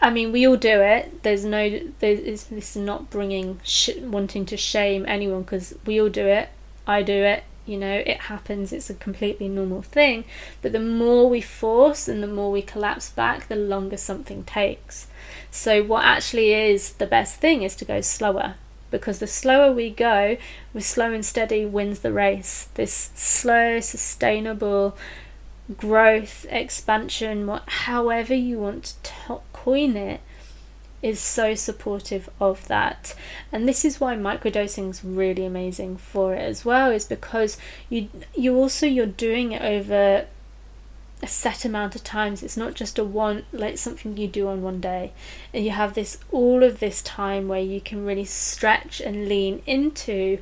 I 0.00 0.10
mean, 0.10 0.30
we 0.30 0.46
all 0.46 0.56
do 0.56 0.80
it. 0.80 1.22
There's 1.22 1.44
no, 1.44 1.80
there's, 1.98 2.44
this 2.44 2.76
is 2.76 2.76
not 2.76 3.10
bringing 3.10 3.60
sh- 3.64 3.96
wanting 4.00 4.46
to 4.46 4.56
shame 4.56 5.04
anyone 5.08 5.42
because 5.42 5.74
we 5.84 6.00
all 6.00 6.08
do 6.08 6.26
it. 6.26 6.50
I 6.86 7.02
do 7.02 7.12
it. 7.12 7.42
You 7.66 7.78
know, 7.78 8.02
it 8.06 8.20
happens. 8.22 8.72
It's 8.72 8.88
a 8.88 8.94
completely 8.94 9.48
normal 9.48 9.82
thing. 9.82 10.24
But 10.62 10.72
the 10.72 10.80
more 10.80 11.28
we 11.28 11.40
force 11.40 12.06
and 12.06 12.22
the 12.22 12.28
more 12.28 12.50
we 12.52 12.62
collapse 12.62 13.10
back, 13.10 13.48
the 13.48 13.56
longer 13.56 13.96
something 13.96 14.44
takes. 14.44 15.08
So, 15.50 15.82
what 15.82 16.04
actually 16.04 16.54
is 16.54 16.92
the 16.94 17.06
best 17.06 17.40
thing 17.40 17.62
is 17.62 17.74
to 17.76 17.84
go 17.84 18.00
slower 18.00 18.54
because 18.90 19.18
the 19.18 19.26
slower 19.26 19.72
we 19.72 19.90
go, 19.90 20.36
with 20.72 20.84
slow 20.84 21.12
and 21.12 21.24
steady 21.24 21.64
wins 21.66 22.00
the 22.00 22.12
race. 22.12 22.68
This 22.74 23.10
slow, 23.14 23.80
sustainable 23.80 24.96
growth, 25.76 26.46
expansion, 26.48 27.46
what, 27.46 27.68
however 27.68 28.34
you 28.34 28.58
want 28.58 28.94
to 29.02 29.40
coin 29.52 29.96
it, 29.96 30.20
is 31.02 31.20
so 31.20 31.54
supportive 31.54 32.28
of 32.40 32.66
that. 32.68 33.14
And 33.52 33.68
this 33.68 33.84
is 33.84 34.00
why 34.00 34.16
microdosing 34.16 34.90
is 34.90 35.04
really 35.04 35.44
amazing 35.44 35.96
for 35.96 36.34
it 36.34 36.40
as 36.40 36.64
well, 36.64 36.90
is 36.90 37.04
because 37.04 37.56
you 37.88 38.08
you 38.34 38.56
also 38.56 38.86
you're 38.86 39.06
doing 39.06 39.52
it 39.52 39.62
over 39.62 40.26
a 41.22 41.26
set 41.26 41.64
amount 41.64 41.94
of 41.94 42.04
times. 42.04 42.42
It's 42.42 42.56
not 42.56 42.74
just 42.74 42.98
a 42.98 43.04
one 43.04 43.44
like 43.52 43.78
something 43.78 44.16
you 44.16 44.28
do 44.28 44.48
on 44.48 44.62
one 44.62 44.80
day. 44.80 45.12
And 45.52 45.64
you 45.64 45.70
have 45.70 45.94
this 45.94 46.18
all 46.30 46.62
of 46.62 46.80
this 46.80 47.02
time 47.02 47.48
where 47.48 47.60
you 47.60 47.80
can 47.80 48.04
really 48.04 48.24
stretch 48.24 49.00
and 49.00 49.28
lean 49.28 49.62
into 49.66 50.38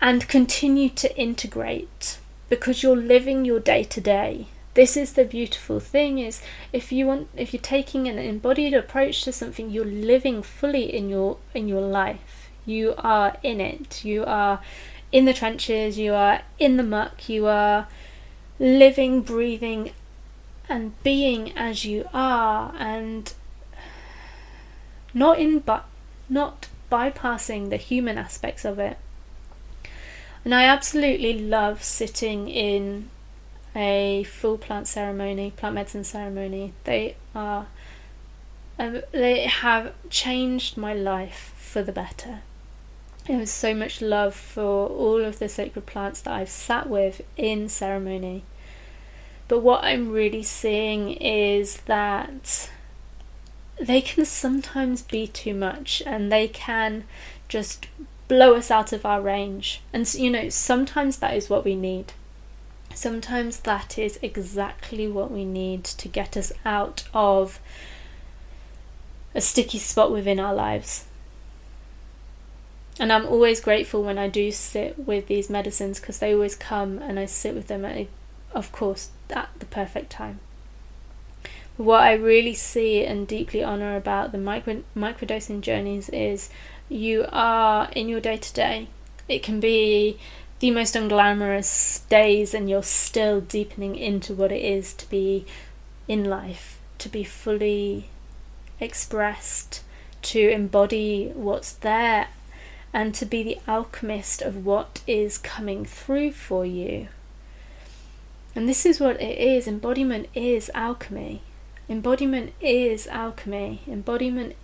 and 0.00 0.28
continue 0.28 0.90
to 0.90 1.16
integrate 1.18 2.18
because 2.48 2.82
you're 2.82 2.96
living 2.96 3.44
your 3.44 3.58
day 3.58 3.82
to 3.82 4.00
day 4.00 4.46
this 4.76 4.94
is 4.94 5.14
the 5.14 5.24
beautiful 5.24 5.80
thing 5.80 6.18
is 6.18 6.42
if 6.70 6.92
you 6.92 7.06
want 7.06 7.28
if 7.34 7.54
you're 7.54 7.62
taking 7.62 8.06
an 8.08 8.18
embodied 8.18 8.74
approach 8.74 9.22
to 9.22 9.32
something 9.32 9.70
you're 9.70 9.86
living 9.86 10.42
fully 10.42 10.94
in 10.94 11.08
your 11.08 11.38
in 11.54 11.66
your 11.66 11.80
life. 11.80 12.50
You 12.66 12.94
are 12.98 13.36
in 13.42 13.60
it. 13.60 14.04
You 14.04 14.24
are 14.26 14.60
in 15.12 15.24
the 15.24 15.32
trenches. 15.32 15.98
You 15.98 16.12
are 16.12 16.42
in 16.58 16.76
the 16.76 16.82
muck. 16.82 17.26
You 17.28 17.46
are 17.46 17.88
living 18.58 19.20
breathing 19.22 19.92
and 20.68 21.00
being 21.02 21.56
as 21.56 21.84
you 21.84 22.08
are 22.12 22.74
and 22.78 23.34
not 25.14 25.38
in 25.38 25.58
but 25.60 25.84
not 26.28 26.68
bypassing 26.90 27.70
the 27.70 27.76
human 27.76 28.18
aspects 28.18 28.64
of 28.64 28.78
it 28.78 28.98
and 30.46 30.54
I 30.54 30.62
absolutely 30.62 31.36
love 31.40 31.82
sitting 31.82 32.48
in 32.48 33.10
a 33.74 34.22
full 34.22 34.56
plant 34.56 34.86
ceremony, 34.86 35.50
plant 35.50 35.74
medicine 35.74 36.04
ceremony. 36.04 36.72
They 36.84 37.16
are, 37.34 37.66
um, 38.78 39.02
they 39.10 39.40
have 39.40 39.92
changed 40.08 40.76
my 40.76 40.94
life 40.94 41.52
for 41.56 41.82
the 41.82 41.90
better. 41.90 42.42
There 43.26 43.38
was 43.38 43.50
so 43.50 43.74
much 43.74 44.00
love 44.00 44.36
for 44.36 44.86
all 44.86 45.24
of 45.24 45.40
the 45.40 45.48
sacred 45.48 45.86
plants 45.86 46.20
that 46.20 46.32
I've 46.32 46.48
sat 46.48 46.88
with 46.88 47.22
in 47.36 47.68
ceremony. 47.68 48.44
But 49.48 49.60
what 49.60 49.82
I'm 49.82 50.12
really 50.12 50.44
seeing 50.44 51.10
is 51.12 51.78
that 51.82 52.70
they 53.80 54.00
can 54.00 54.24
sometimes 54.24 55.02
be 55.02 55.26
too 55.26 55.54
much 55.54 56.02
and 56.06 56.30
they 56.30 56.46
can 56.46 57.02
just 57.48 57.86
blow 58.28 58.54
us 58.54 58.70
out 58.70 58.92
of 58.92 59.04
our 59.04 59.20
range. 59.20 59.82
And 59.92 60.12
you 60.14 60.30
know, 60.30 60.48
sometimes 60.48 61.16
that 61.18 61.36
is 61.36 61.50
what 61.50 61.64
we 61.64 61.74
need. 61.74 62.12
Sometimes 62.94 63.60
that 63.60 63.98
is 63.98 64.20
exactly 64.22 65.08
what 65.08 65.32
we 65.32 65.44
need 65.44 65.82
to 65.84 66.08
get 66.08 66.36
us 66.36 66.52
out 66.64 67.04
of 67.12 67.58
a 69.34 69.40
sticky 69.40 69.78
spot 69.78 70.12
within 70.12 70.38
our 70.38 70.54
lives. 70.54 71.06
And 72.98 73.12
I'm 73.12 73.26
always 73.26 73.60
grateful 73.60 74.02
when 74.02 74.18
I 74.18 74.28
do 74.28 74.50
sit 74.50 74.98
with 75.06 75.26
these 75.26 75.50
medicines 75.50 76.00
because 76.00 76.18
they 76.18 76.32
always 76.32 76.54
come 76.54 76.98
and 76.98 77.18
I 77.18 77.26
sit 77.26 77.54
with 77.54 77.68
them 77.68 77.84
at, 77.84 78.06
of 78.52 78.72
course, 78.72 79.10
at 79.30 79.50
the 79.58 79.66
perfect 79.66 80.10
time. 80.10 80.40
what 81.76 82.00
I 82.00 82.14
really 82.14 82.54
see 82.54 83.04
and 83.04 83.28
deeply 83.28 83.62
honor 83.62 83.96
about 83.96 84.32
the 84.32 84.38
micro, 84.38 84.82
microdosing 84.96 85.60
journeys 85.60 86.08
is 86.08 86.48
you 86.88 87.26
are 87.30 87.90
in 87.92 88.08
your 88.08 88.20
day 88.20 88.38
to 88.38 88.54
day 88.54 88.88
It 89.28 89.42
can 89.42 89.60
be 89.60 90.18
the 90.60 90.70
most 90.70 90.94
unglamorous 90.94 92.08
days, 92.08 92.54
and 92.54 92.70
you're 92.70 92.82
still 92.82 93.40
deepening 93.40 93.96
into 93.96 94.34
what 94.34 94.52
it 94.52 94.64
is 94.64 94.94
to 94.94 95.10
be 95.10 95.44
in 96.08 96.24
life, 96.24 96.78
to 96.98 97.08
be 97.08 97.24
fully 97.24 98.08
expressed, 98.80 99.82
to 100.22 100.48
embody 100.50 101.32
what's 101.34 101.72
there, 101.72 102.28
and 102.96 103.14
to 103.14 103.26
be 103.26 103.42
the 103.42 103.58
alchemist 103.68 104.40
of 104.40 104.64
what 104.64 105.02
is 105.06 105.36
coming 105.36 105.84
through 105.84 106.32
for 106.32 106.64
you. 106.64 107.08
And 108.54 108.66
this 108.66 108.86
is 108.86 108.98
what 108.98 109.20
it 109.20 109.38
is 109.38 109.68
embodiment 109.68 110.30
is 110.34 110.70
alchemy. 110.72 111.42
Embodiment 111.90 112.54
is 112.58 113.06
alchemy. 113.08 113.82
Embodiment 113.86 114.54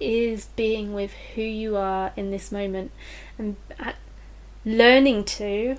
is 0.00 0.46
being 0.56 0.92
with 0.92 1.12
who 1.36 1.42
you 1.42 1.76
are 1.76 2.10
in 2.16 2.32
this 2.32 2.50
moment 2.50 2.90
and 3.38 3.54
learning 4.64 5.22
to 5.24 5.76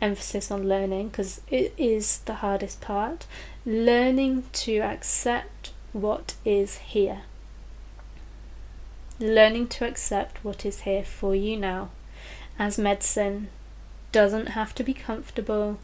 emphasis 0.00 0.50
on 0.50 0.68
learning 0.68 1.10
because 1.10 1.40
it 1.48 1.72
is 1.78 2.18
the 2.26 2.34
hardest 2.34 2.80
part 2.80 3.24
learning 3.64 4.42
to 4.52 4.78
accept 4.78 5.70
what 5.92 6.34
is 6.44 6.78
here 6.78 7.22
learning 9.18 9.68
to 9.68 9.86
accept 9.86 10.44
what 10.44 10.64
is 10.64 10.80
here 10.80 11.04
for 11.04 11.34
you 11.34 11.56
now. 11.56 11.90
As 12.58 12.78
medicine 12.78 13.48
doesn't 14.12 14.48
have 14.48 14.74
to 14.74 14.84
be 14.84 14.94
comfortable 14.94 15.78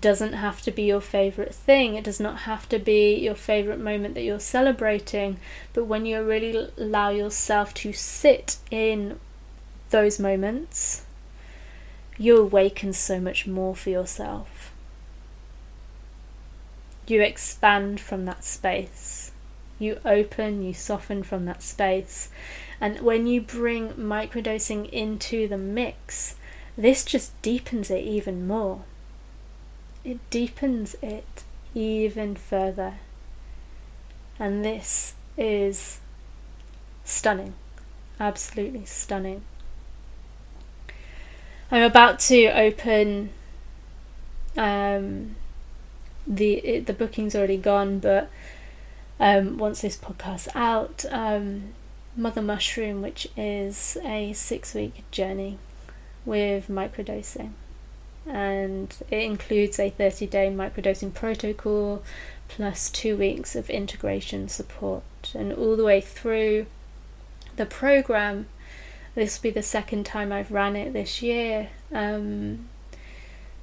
doesn't 0.00 0.34
have 0.34 0.60
to 0.60 0.70
be 0.70 0.82
your 0.82 1.00
favorite 1.00 1.54
thing 1.54 1.94
it 1.94 2.04
does 2.04 2.20
not 2.20 2.40
have 2.40 2.68
to 2.68 2.78
be 2.78 3.14
your 3.14 3.34
favorite 3.34 3.78
moment 3.80 4.12
that 4.12 4.22
you're 4.22 4.38
celebrating 4.38 5.38
but 5.72 5.84
when 5.84 6.04
you 6.04 6.22
really 6.22 6.68
allow 6.76 7.08
yourself 7.08 7.72
to 7.72 7.90
sit 7.90 8.58
in 8.70 9.18
those 9.88 10.18
moments 10.18 11.06
you 12.20 12.36
awaken 12.36 12.92
so 12.92 13.18
much 13.18 13.46
more 13.46 13.74
for 13.74 13.88
yourself. 13.88 14.70
You 17.06 17.22
expand 17.22 17.98
from 17.98 18.26
that 18.26 18.44
space 18.44 19.29
you 19.80 19.98
open 20.04 20.62
you 20.62 20.72
soften 20.72 21.24
from 21.24 21.44
that 21.46 21.62
space 21.62 22.30
and 22.80 23.00
when 23.00 23.26
you 23.26 23.40
bring 23.40 23.88
microdosing 23.94 24.88
into 24.90 25.48
the 25.48 25.58
mix 25.58 26.36
this 26.76 27.04
just 27.04 27.40
deepens 27.42 27.90
it 27.90 28.04
even 28.04 28.46
more 28.46 28.82
it 30.04 30.18
deepens 30.30 30.96
it 31.02 31.44
even 31.74 32.34
further. 32.34 32.94
And 34.38 34.64
this 34.64 35.14
is 35.36 36.00
stunning, 37.04 37.54
absolutely 38.18 38.84
stunning. 38.86 39.42
I'm 41.70 41.82
about 41.82 42.18
to 42.20 42.46
open 42.46 43.30
um, 44.56 45.36
the 46.26 46.54
it, 46.54 46.86
the 46.86 46.92
booking's 46.92 47.36
already 47.36 47.58
gone, 47.58 47.98
but 47.98 48.30
um, 49.20 49.58
once 49.58 49.82
this 49.82 49.96
podcast's 49.96 50.48
out, 50.54 51.04
um, 51.10 51.74
Mother 52.16 52.42
Mushroom, 52.42 53.02
which 53.02 53.28
is 53.36 53.96
a 54.02 54.32
six 54.32 54.74
week 54.74 55.04
journey 55.12 55.58
with 56.24 56.68
microdosing 56.68 57.52
and 58.26 58.96
it 59.10 59.22
includes 59.22 59.78
a 59.78 59.90
30 59.90 60.26
day 60.26 60.50
microdosing 60.50 61.12
protocol 61.12 62.02
plus 62.48 62.90
two 62.90 63.16
weeks 63.16 63.54
of 63.56 63.70
integration 63.70 64.48
support. 64.48 65.02
And 65.34 65.52
all 65.52 65.76
the 65.76 65.84
way 65.84 66.00
through 66.00 66.66
the 67.56 67.66
program, 67.66 68.46
this 69.14 69.38
will 69.38 69.50
be 69.50 69.50
the 69.50 69.62
second 69.62 70.04
time 70.04 70.32
I've 70.32 70.50
ran 70.50 70.76
it 70.76 70.92
this 70.92 71.22
year. 71.22 71.70
Um, 71.92 72.68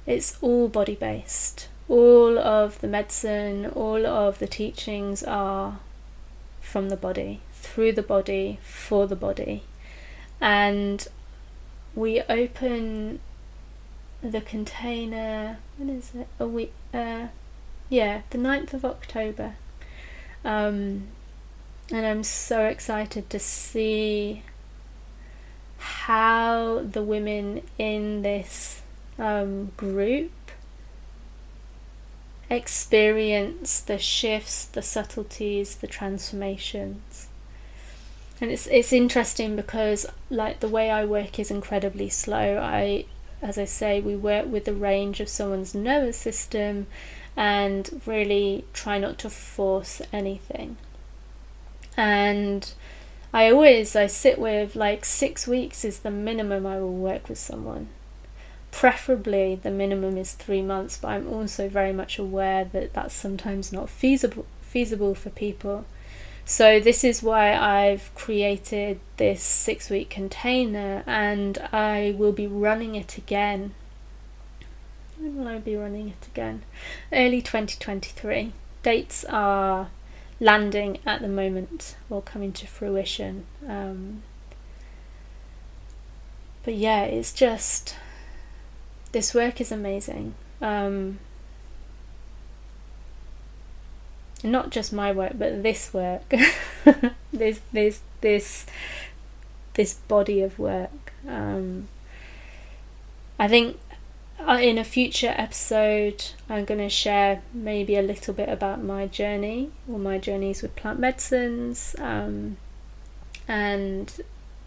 it's 0.06 0.38
all 0.40 0.68
body 0.68 0.94
based. 0.94 1.68
All 1.88 2.38
of 2.38 2.80
the 2.80 2.88
medicine, 2.88 3.66
all 3.66 4.06
of 4.06 4.38
the 4.38 4.46
teachings 4.46 5.22
are 5.22 5.80
from 6.60 6.90
the 6.90 6.96
body, 6.96 7.40
through 7.52 7.92
the 7.92 8.02
body, 8.02 8.58
for 8.62 9.06
the 9.06 9.16
body. 9.16 9.62
And 10.40 11.06
we 11.94 12.20
open 12.28 13.20
the 14.22 14.40
container 14.40 15.58
when 15.76 15.88
is 15.88 16.10
it 16.14 16.26
a 16.40 16.46
week 16.46 16.72
uh 16.92 17.28
yeah 17.88 18.22
the 18.30 18.38
9th 18.38 18.74
of 18.74 18.84
october 18.84 19.54
um 20.44 21.06
and 21.92 22.04
i'm 22.04 22.24
so 22.24 22.64
excited 22.64 23.30
to 23.30 23.38
see 23.38 24.42
how 25.78 26.82
the 26.82 27.02
women 27.02 27.62
in 27.78 28.22
this 28.22 28.82
um, 29.18 29.70
group 29.76 30.30
experience 32.50 33.80
the 33.80 33.98
shifts 33.98 34.64
the 34.64 34.82
subtleties 34.82 35.76
the 35.76 35.86
transformations 35.86 37.28
and 38.40 38.50
it's 38.50 38.66
it's 38.68 38.92
interesting 38.92 39.56
because 39.56 40.06
like 40.30 40.60
the 40.60 40.68
way 40.68 40.90
I 40.90 41.04
work 41.04 41.38
is 41.38 41.50
incredibly 41.50 42.08
slow. 42.08 42.58
I 42.58 43.06
as 43.40 43.58
I 43.58 43.64
say, 43.64 44.00
we 44.00 44.16
work 44.16 44.46
with 44.46 44.64
the 44.64 44.74
range 44.74 45.20
of 45.20 45.28
someone's 45.28 45.74
nervous 45.74 46.16
system 46.16 46.86
and 47.36 48.02
really 48.04 48.64
try 48.72 48.98
not 48.98 49.18
to 49.18 49.30
force 49.30 50.02
anything. 50.12 50.76
And 51.96 52.72
I 53.32 53.50
always 53.50 53.94
I 53.96 54.06
sit 54.06 54.38
with 54.38 54.76
like 54.76 55.04
6 55.04 55.46
weeks 55.46 55.84
is 55.84 56.00
the 56.00 56.10
minimum 56.10 56.66
I 56.66 56.78
will 56.78 56.92
work 56.92 57.28
with 57.28 57.38
someone. 57.38 57.88
Preferably 58.78 59.56
the 59.56 59.72
minimum 59.72 60.16
is 60.16 60.34
3 60.34 60.62
months, 60.62 60.98
but 60.98 61.08
I'm 61.08 61.26
also 61.26 61.68
very 61.68 61.92
much 61.92 62.16
aware 62.16 62.64
that 62.66 62.92
that's 62.92 63.12
sometimes 63.12 63.72
not 63.72 63.90
feasible 63.90 64.46
feasible 64.60 65.16
for 65.16 65.30
people. 65.30 65.84
So 66.44 66.78
this 66.78 67.02
is 67.02 67.20
why 67.20 67.56
I've 67.56 68.14
created 68.14 69.00
this 69.16 69.42
six 69.42 69.90
week 69.90 70.10
container 70.10 71.02
and 71.08 71.58
I 71.72 72.14
will 72.16 72.30
be 72.30 72.46
running 72.46 72.94
it 72.94 73.18
again. 73.18 73.74
When 75.18 75.34
will 75.34 75.48
I 75.48 75.58
be 75.58 75.74
running 75.74 76.10
it 76.10 76.28
again? 76.28 76.62
Early 77.12 77.42
2023. 77.42 78.52
Dates 78.84 79.24
are 79.24 79.90
landing 80.38 80.98
at 81.04 81.20
the 81.20 81.26
moment 81.26 81.96
or 82.08 82.22
coming 82.22 82.52
to 82.52 82.66
fruition. 82.68 83.44
Um, 83.66 84.22
but 86.62 86.74
yeah, 86.74 87.02
it's 87.02 87.32
just 87.32 87.96
this 89.12 89.34
work 89.34 89.60
is 89.60 89.72
amazing. 89.72 90.34
Um, 90.60 91.18
not 94.42 94.70
just 94.70 94.92
my 94.92 95.12
work 95.12 95.32
but 95.36 95.62
this 95.62 95.92
work 95.92 96.22
this 97.32 97.60
this 97.72 98.00
this 98.20 98.66
this 99.74 99.94
body 99.94 100.40
of 100.42 100.58
work 100.58 101.12
um, 101.26 101.88
i 103.38 103.48
think 103.48 103.78
uh, 104.46 104.58
in 104.60 104.78
a 104.78 104.84
future 104.84 105.34
episode 105.36 106.24
i'm 106.48 106.64
going 106.64 106.78
to 106.78 106.88
share 106.88 107.42
maybe 107.52 107.96
a 107.96 108.02
little 108.02 108.32
bit 108.32 108.48
about 108.48 108.82
my 108.82 109.06
journey 109.06 109.70
or 109.90 109.98
my 109.98 110.18
journeys 110.18 110.62
with 110.62 110.74
plant 110.76 110.98
medicines 110.98 111.96
um, 111.98 112.56
and 113.48 114.20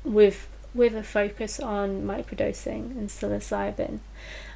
with 0.03 0.47
with 0.73 0.95
a 0.95 1.03
focus 1.03 1.59
on 1.59 2.03
microdosing 2.03 2.91
and 2.91 3.09
psilocybin. 3.09 3.99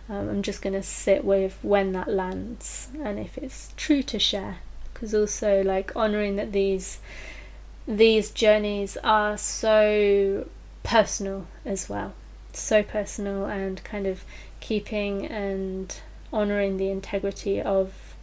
Um, 0.08 0.30
i'm 0.30 0.42
just 0.44 0.62
going 0.62 0.74
to 0.74 0.84
sit 0.84 1.26
with 1.26 1.58
when 1.64 1.92
that 1.94 2.08
lands 2.08 2.90
and 3.04 3.18
if 3.18 3.40
it's 3.40 3.74
true 3.76 4.04
to 4.04 4.20
share 4.20 4.58
because 4.94 5.16
also 5.16 5.64
like 5.64 5.96
honoring 5.96 6.36
that 6.36 6.52
these 6.52 7.00
these 7.88 8.32
journeys 8.32 8.98
are 9.04 9.38
so 9.38 10.48
personal 10.84 11.48
as 11.66 11.90
well. 11.90 12.14
So 12.54 12.82
personal 12.82 13.46
and 13.46 13.84
kind 13.84 14.08
of 14.08 14.24
keeping 14.60 15.26
and 15.26 15.96
honoring 16.32 16.78
the 16.78 16.90
integrity 16.90 17.62
of 17.62 18.16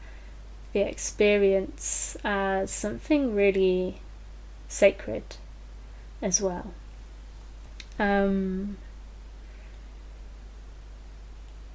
the 0.72 0.80
experience 0.80 2.16
as 2.24 2.70
something 2.70 3.34
really 3.34 4.00
sacred 4.68 5.36
as 6.22 6.40
well 6.40 6.72
um, 7.98 8.76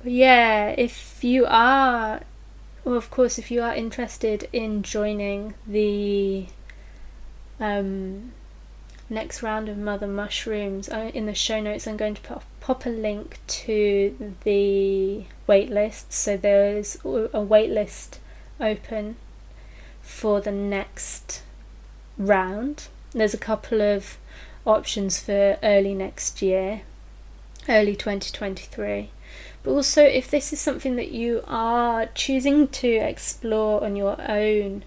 yeah 0.03 0.69
if 0.77 1.23
you 1.23 1.45
are 1.47 2.21
well, 2.87 2.95
of 2.95 3.11
course, 3.11 3.37
if 3.37 3.51
you 3.51 3.61
are 3.61 3.75
interested 3.75 4.47
in 4.53 4.81
joining 4.81 5.55
the 5.67 6.45
um, 7.59 8.31
next 9.09 9.43
round 9.43 9.67
of 9.67 9.77
Mother 9.77 10.07
Mushrooms, 10.07 10.87
in 10.87 11.25
the 11.25 11.33
show 11.33 11.59
notes, 11.59 11.85
I'm 11.85 11.97
going 11.97 12.15
to 12.15 12.21
pop, 12.21 12.45
pop 12.61 12.85
a 12.85 12.89
link 12.89 13.39
to 13.47 14.33
the 14.45 15.25
waitlist. 15.49 16.13
So 16.13 16.37
there's 16.37 16.95
a 16.95 17.43
waitlist 17.43 18.19
open 18.57 19.17
for 20.01 20.39
the 20.39 20.53
next 20.53 21.41
round. 22.17 22.87
There's 23.11 23.33
a 23.33 23.37
couple 23.37 23.81
of 23.81 24.17
options 24.67 25.19
for 25.19 25.57
early 25.63 25.93
next 25.93 26.41
year. 26.41 26.81
early 27.69 27.95
2023. 27.95 29.09
But 29.63 29.71
also, 29.71 30.01
if 30.03 30.31
this 30.31 30.53
is 30.53 30.61
something 30.61 30.95
that 30.95 31.11
you 31.11 31.43
are 31.47 32.05
choosing 32.07 32.69
to 32.69 32.87
explore 32.87 33.83
on 33.83 33.95
your 33.97 34.15
own, 34.21 34.83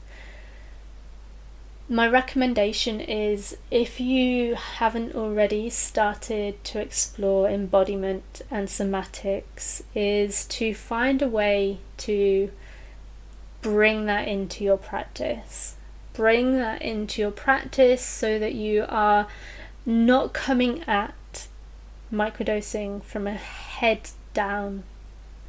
my 1.89 2.09
recommendation 2.09 3.01
is 3.01 3.57
if 3.71 4.01
you 4.01 4.55
haven't 4.55 5.15
already 5.15 5.69
started 5.69 6.63
to 6.65 6.81
explore 6.81 7.51
embodiment 7.51 8.43
and 8.51 8.69
somatics, 8.69 9.83
is 9.95 10.47
to 10.47 10.73
find 10.73 11.21
a 11.21 11.29
way 11.29 11.81
to 11.99 12.51
bring 13.61 14.07
that 14.07 14.29
into 14.29 14.65
your 14.65 14.79
practice. 14.79 15.75
Bring 16.13 16.57
that 16.59 16.81
into 16.81 17.21
your 17.21 17.31
practice 17.31 18.03
so 18.03 18.39
that 18.39 18.55
you 18.55 18.87
are 18.89 19.27
not 19.87 20.33
coming 20.33 20.83
at 20.87 21.49
microdosing 22.13 23.03
from 23.03 23.27
a 23.27 23.35
head 23.35 24.11
down, 24.35 24.83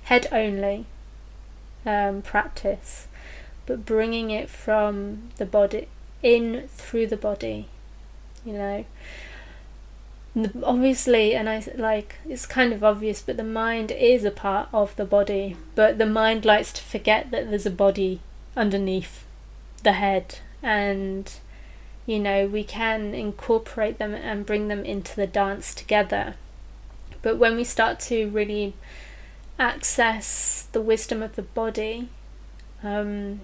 head 0.04 0.28
only 0.32 0.86
um, 1.86 2.22
practice, 2.22 3.08
but 3.66 3.86
bringing 3.86 4.32
it 4.32 4.50
from 4.50 5.30
the 5.38 5.46
body 5.46 5.88
in 6.22 6.68
through 6.70 7.08
the 7.08 7.18
body, 7.18 7.68
you 8.46 8.54
know. 8.54 8.86
Obviously, 10.64 11.36
and 11.36 11.50
I 11.50 11.62
like 11.76 12.16
it's 12.28 12.46
kind 12.46 12.72
of 12.72 12.86
obvious, 12.86 13.22
but 13.22 13.36
the 13.36 13.44
mind 13.44 13.92
is 13.92 14.24
a 14.24 14.32
part 14.32 14.70
of 14.72 14.96
the 14.96 15.04
body, 15.04 15.58
but 15.76 15.98
the 15.98 16.06
mind 16.06 16.46
likes 16.46 16.72
to 16.74 16.82
forget 16.82 17.32
that 17.32 17.50
there's 17.50 17.66
a 17.66 17.72
body 17.72 18.22
underneath 18.56 19.26
the 19.84 19.94
head, 19.94 20.40
and 20.64 21.34
you 22.12 22.20
know, 22.20 22.46
we 22.46 22.62
can 22.62 23.14
incorporate 23.14 23.98
them 23.98 24.14
and 24.14 24.46
bring 24.46 24.68
them 24.68 24.84
into 24.84 25.16
the 25.16 25.26
dance 25.26 25.74
together. 25.74 26.36
But 27.22 27.38
when 27.38 27.56
we 27.56 27.64
start 27.64 28.02
to 28.02 28.28
really 28.28 28.74
access 29.58 30.68
the 30.74 30.82
wisdom 30.82 31.24
of 31.24 31.38
the 31.38 31.42
body, 31.42 32.10
um, 32.84 33.40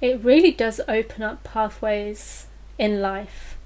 it 0.00 0.24
really 0.24 0.50
does 0.50 0.80
open 0.88 1.22
up 1.22 1.44
pathways 1.44 2.48
in 2.76 3.00
life 3.00 3.56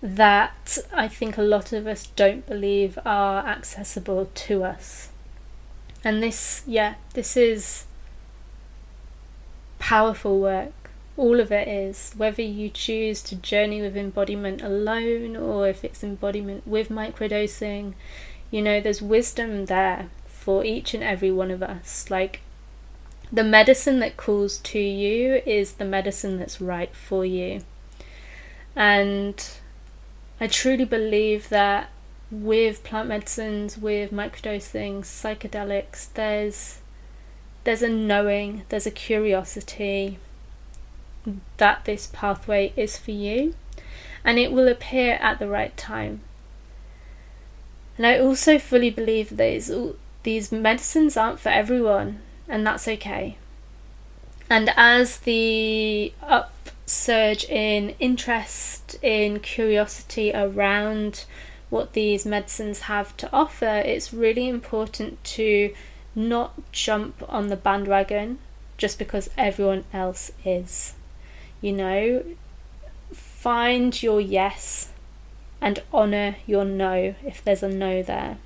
that 0.00 0.78
I 0.92 1.08
think 1.08 1.36
a 1.36 1.42
lot 1.42 1.72
of 1.72 1.88
us 1.88 2.06
don't 2.14 2.46
believe 2.46 2.96
are 3.04 3.44
accessible 3.44 4.30
to 4.32 4.62
us. 4.62 5.08
And 6.04 6.22
this, 6.22 6.62
yeah, 6.64 6.94
this 7.14 7.36
is 7.36 7.86
powerful 9.80 10.38
work. 10.38 10.83
All 11.16 11.38
of 11.38 11.52
it 11.52 11.68
is. 11.68 12.12
Whether 12.16 12.42
you 12.42 12.68
choose 12.68 13.22
to 13.22 13.36
journey 13.36 13.80
with 13.80 13.96
embodiment 13.96 14.62
alone 14.62 15.36
or 15.36 15.68
if 15.68 15.84
it's 15.84 16.02
embodiment 16.02 16.66
with 16.66 16.88
microdosing, 16.88 17.94
you 18.50 18.62
know, 18.62 18.80
there's 18.80 19.02
wisdom 19.02 19.66
there 19.66 20.10
for 20.26 20.64
each 20.64 20.92
and 20.94 21.02
every 21.02 21.30
one 21.30 21.50
of 21.50 21.62
us. 21.62 22.10
Like, 22.10 22.40
the 23.32 23.44
medicine 23.44 24.00
that 24.00 24.16
calls 24.16 24.58
to 24.58 24.78
you 24.78 25.40
is 25.46 25.74
the 25.74 25.84
medicine 25.84 26.38
that's 26.38 26.60
right 26.60 26.94
for 26.94 27.24
you. 27.24 27.62
And 28.76 29.48
I 30.40 30.46
truly 30.48 30.84
believe 30.84 31.48
that 31.48 31.90
with 32.30 32.82
plant 32.82 33.08
medicines, 33.08 33.78
with 33.78 34.10
microdosing, 34.10 35.00
psychedelics, 35.00 36.12
there's 36.14 36.80
there's 37.62 37.82
a 37.82 37.88
knowing, 37.88 38.64
there's 38.68 38.86
a 38.86 38.90
curiosity 38.90 40.18
that 41.56 41.84
this 41.84 42.08
pathway 42.12 42.72
is 42.76 42.96
for 42.96 43.12
you, 43.12 43.54
and 44.24 44.38
it 44.38 44.52
will 44.52 44.68
appear 44.68 45.14
at 45.20 45.38
the 45.38 45.48
right 45.48 45.76
time. 45.76 46.20
And 47.96 48.06
I 48.06 48.18
also 48.18 48.58
fully 48.58 48.90
believe 48.90 49.36
these 49.36 49.70
these 50.24 50.50
medicines 50.50 51.16
aren't 51.16 51.38
for 51.38 51.50
everyone 51.50 52.20
and 52.48 52.66
that's 52.66 52.88
okay. 52.88 53.36
And 54.50 54.70
as 54.76 55.18
the 55.18 56.12
upsurge 56.22 57.44
in 57.44 57.94
interest, 57.98 58.96
in 59.02 59.40
curiosity 59.40 60.32
around 60.34 61.24
what 61.70 61.94
these 61.94 62.26
medicines 62.26 62.80
have 62.80 63.16
to 63.18 63.32
offer, 63.32 63.82
it's 63.84 64.12
really 64.12 64.48
important 64.48 65.22
to 65.24 65.74
not 66.14 66.52
jump 66.72 67.22
on 67.28 67.48
the 67.48 67.56
bandwagon 67.56 68.38
just 68.76 68.98
because 68.98 69.30
everyone 69.38 69.84
else 69.92 70.30
is. 70.44 70.94
You 71.64 71.72
know, 71.72 72.22
find 73.14 74.02
your 74.02 74.20
yes 74.20 74.90
and 75.62 75.82
honour 75.94 76.36
your 76.46 76.62
no 76.62 77.14
if 77.24 77.42
there's 77.42 77.62
a 77.62 77.70
no 77.70 78.02
there. 78.02 78.36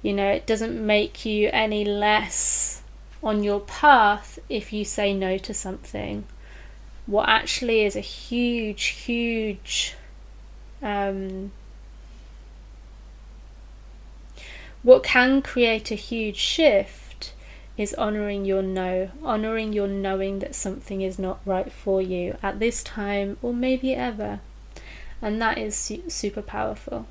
You 0.00 0.14
know, 0.14 0.30
it 0.30 0.46
doesn't 0.46 0.80
make 0.80 1.26
you 1.26 1.50
any 1.52 1.84
less 1.84 2.80
on 3.22 3.44
your 3.44 3.60
path 3.60 4.38
if 4.48 4.72
you 4.72 4.82
say 4.82 5.12
no 5.12 5.36
to 5.36 5.52
something. 5.52 6.24
What 7.04 7.28
actually 7.28 7.84
is 7.84 7.96
a 7.96 8.00
huge, 8.00 8.84
huge 9.04 9.94
um, 10.80 11.52
what 14.82 15.02
can 15.02 15.42
create 15.42 15.90
a 15.90 15.96
huge 15.96 16.38
shift 16.38 17.05
is 17.76 17.94
honoring 17.94 18.44
your 18.44 18.62
no, 18.62 19.10
honoring 19.22 19.72
your 19.72 19.88
knowing 19.88 20.38
that 20.38 20.54
something 20.54 21.02
is 21.02 21.18
not 21.18 21.40
right 21.44 21.70
for 21.70 22.00
you 22.00 22.36
at 22.42 22.58
this 22.58 22.82
time 22.82 23.36
or 23.42 23.52
maybe 23.52 23.94
ever. 23.94 24.40
And 25.20 25.40
that 25.40 25.58
is 25.58 25.74
su- 25.76 26.08
super 26.08 26.42
powerful. 26.42 27.06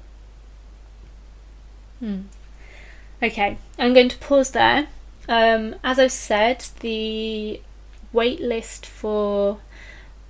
Hmm. 1.99 2.21
Okay, 3.21 3.57
I'm 3.79 3.93
going 3.93 4.09
to 4.09 4.17
pause 4.17 4.51
there 4.51 4.87
um, 5.27 5.75
as 5.83 5.99
I've 5.99 6.11
said, 6.11 6.65
the 6.81 7.61
wait 8.13 8.39
list 8.39 8.85
for 8.85 9.59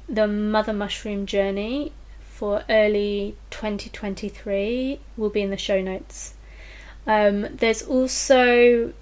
the 0.08 0.28
Mother 0.28 0.74
Mushroom 0.74 1.26
Journey 1.26 1.92
for 2.22 2.64
early 2.70 3.36
2023 3.50 5.00
will 5.18 5.30
be 5.30 5.42
in 5.42 5.50
the 5.50 5.58
show 5.58 5.82
notes. 5.82 6.36
Um, 7.08 7.48
there's 7.52 7.82
also, 7.82 8.94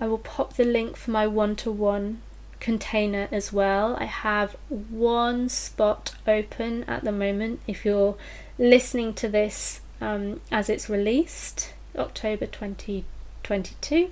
I 0.00 0.06
will 0.06 0.18
pop 0.18 0.54
the 0.54 0.64
link 0.64 0.96
for 0.96 1.10
my 1.10 1.26
one 1.26 1.56
to 1.56 1.70
one 1.70 2.20
container 2.60 3.28
as 3.30 3.52
well. 3.52 3.96
I 4.00 4.06
have 4.06 4.56
one 4.68 5.48
spot 5.48 6.14
open 6.26 6.84
at 6.84 7.04
the 7.04 7.12
moment 7.12 7.60
if 7.66 7.84
you're 7.84 8.16
listening 8.58 9.12
to 9.14 9.28
this 9.28 9.80
um, 10.00 10.40
as 10.50 10.68
it's 10.68 10.88
released, 10.88 11.74
October 11.96 12.46
2022. 12.46 14.10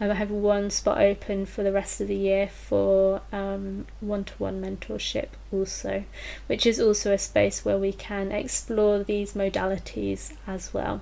Um, 0.00 0.10
I 0.10 0.14
have 0.14 0.30
one 0.30 0.70
spot 0.70 1.00
open 1.00 1.46
for 1.46 1.62
the 1.62 1.72
rest 1.72 2.00
of 2.00 2.08
the 2.08 2.16
year 2.16 2.48
for 2.48 3.22
one 3.30 4.24
to 4.24 4.32
one 4.38 4.60
mentorship, 4.60 5.28
also, 5.52 6.04
which 6.46 6.66
is 6.66 6.80
also 6.80 7.12
a 7.12 7.18
space 7.18 7.64
where 7.64 7.78
we 7.78 7.92
can 7.92 8.32
explore 8.32 9.02
these 9.02 9.34
modalities 9.34 10.34
as 10.46 10.74
well. 10.74 11.00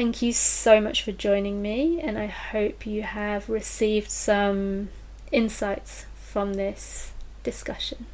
Thank 0.00 0.22
you 0.22 0.32
so 0.32 0.80
much 0.80 1.02
for 1.02 1.12
joining 1.12 1.60
me, 1.60 2.00
and 2.00 2.16
I 2.16 2.24
hope 2.24 2.86
you 2.86 3.02
have 3.02 3.50
received 3.50 4.10
some 4.10 4.88
insights 5.30 6.06
from 6.14 6.54
this 6.54 7.12
discussion. 7.42 8.06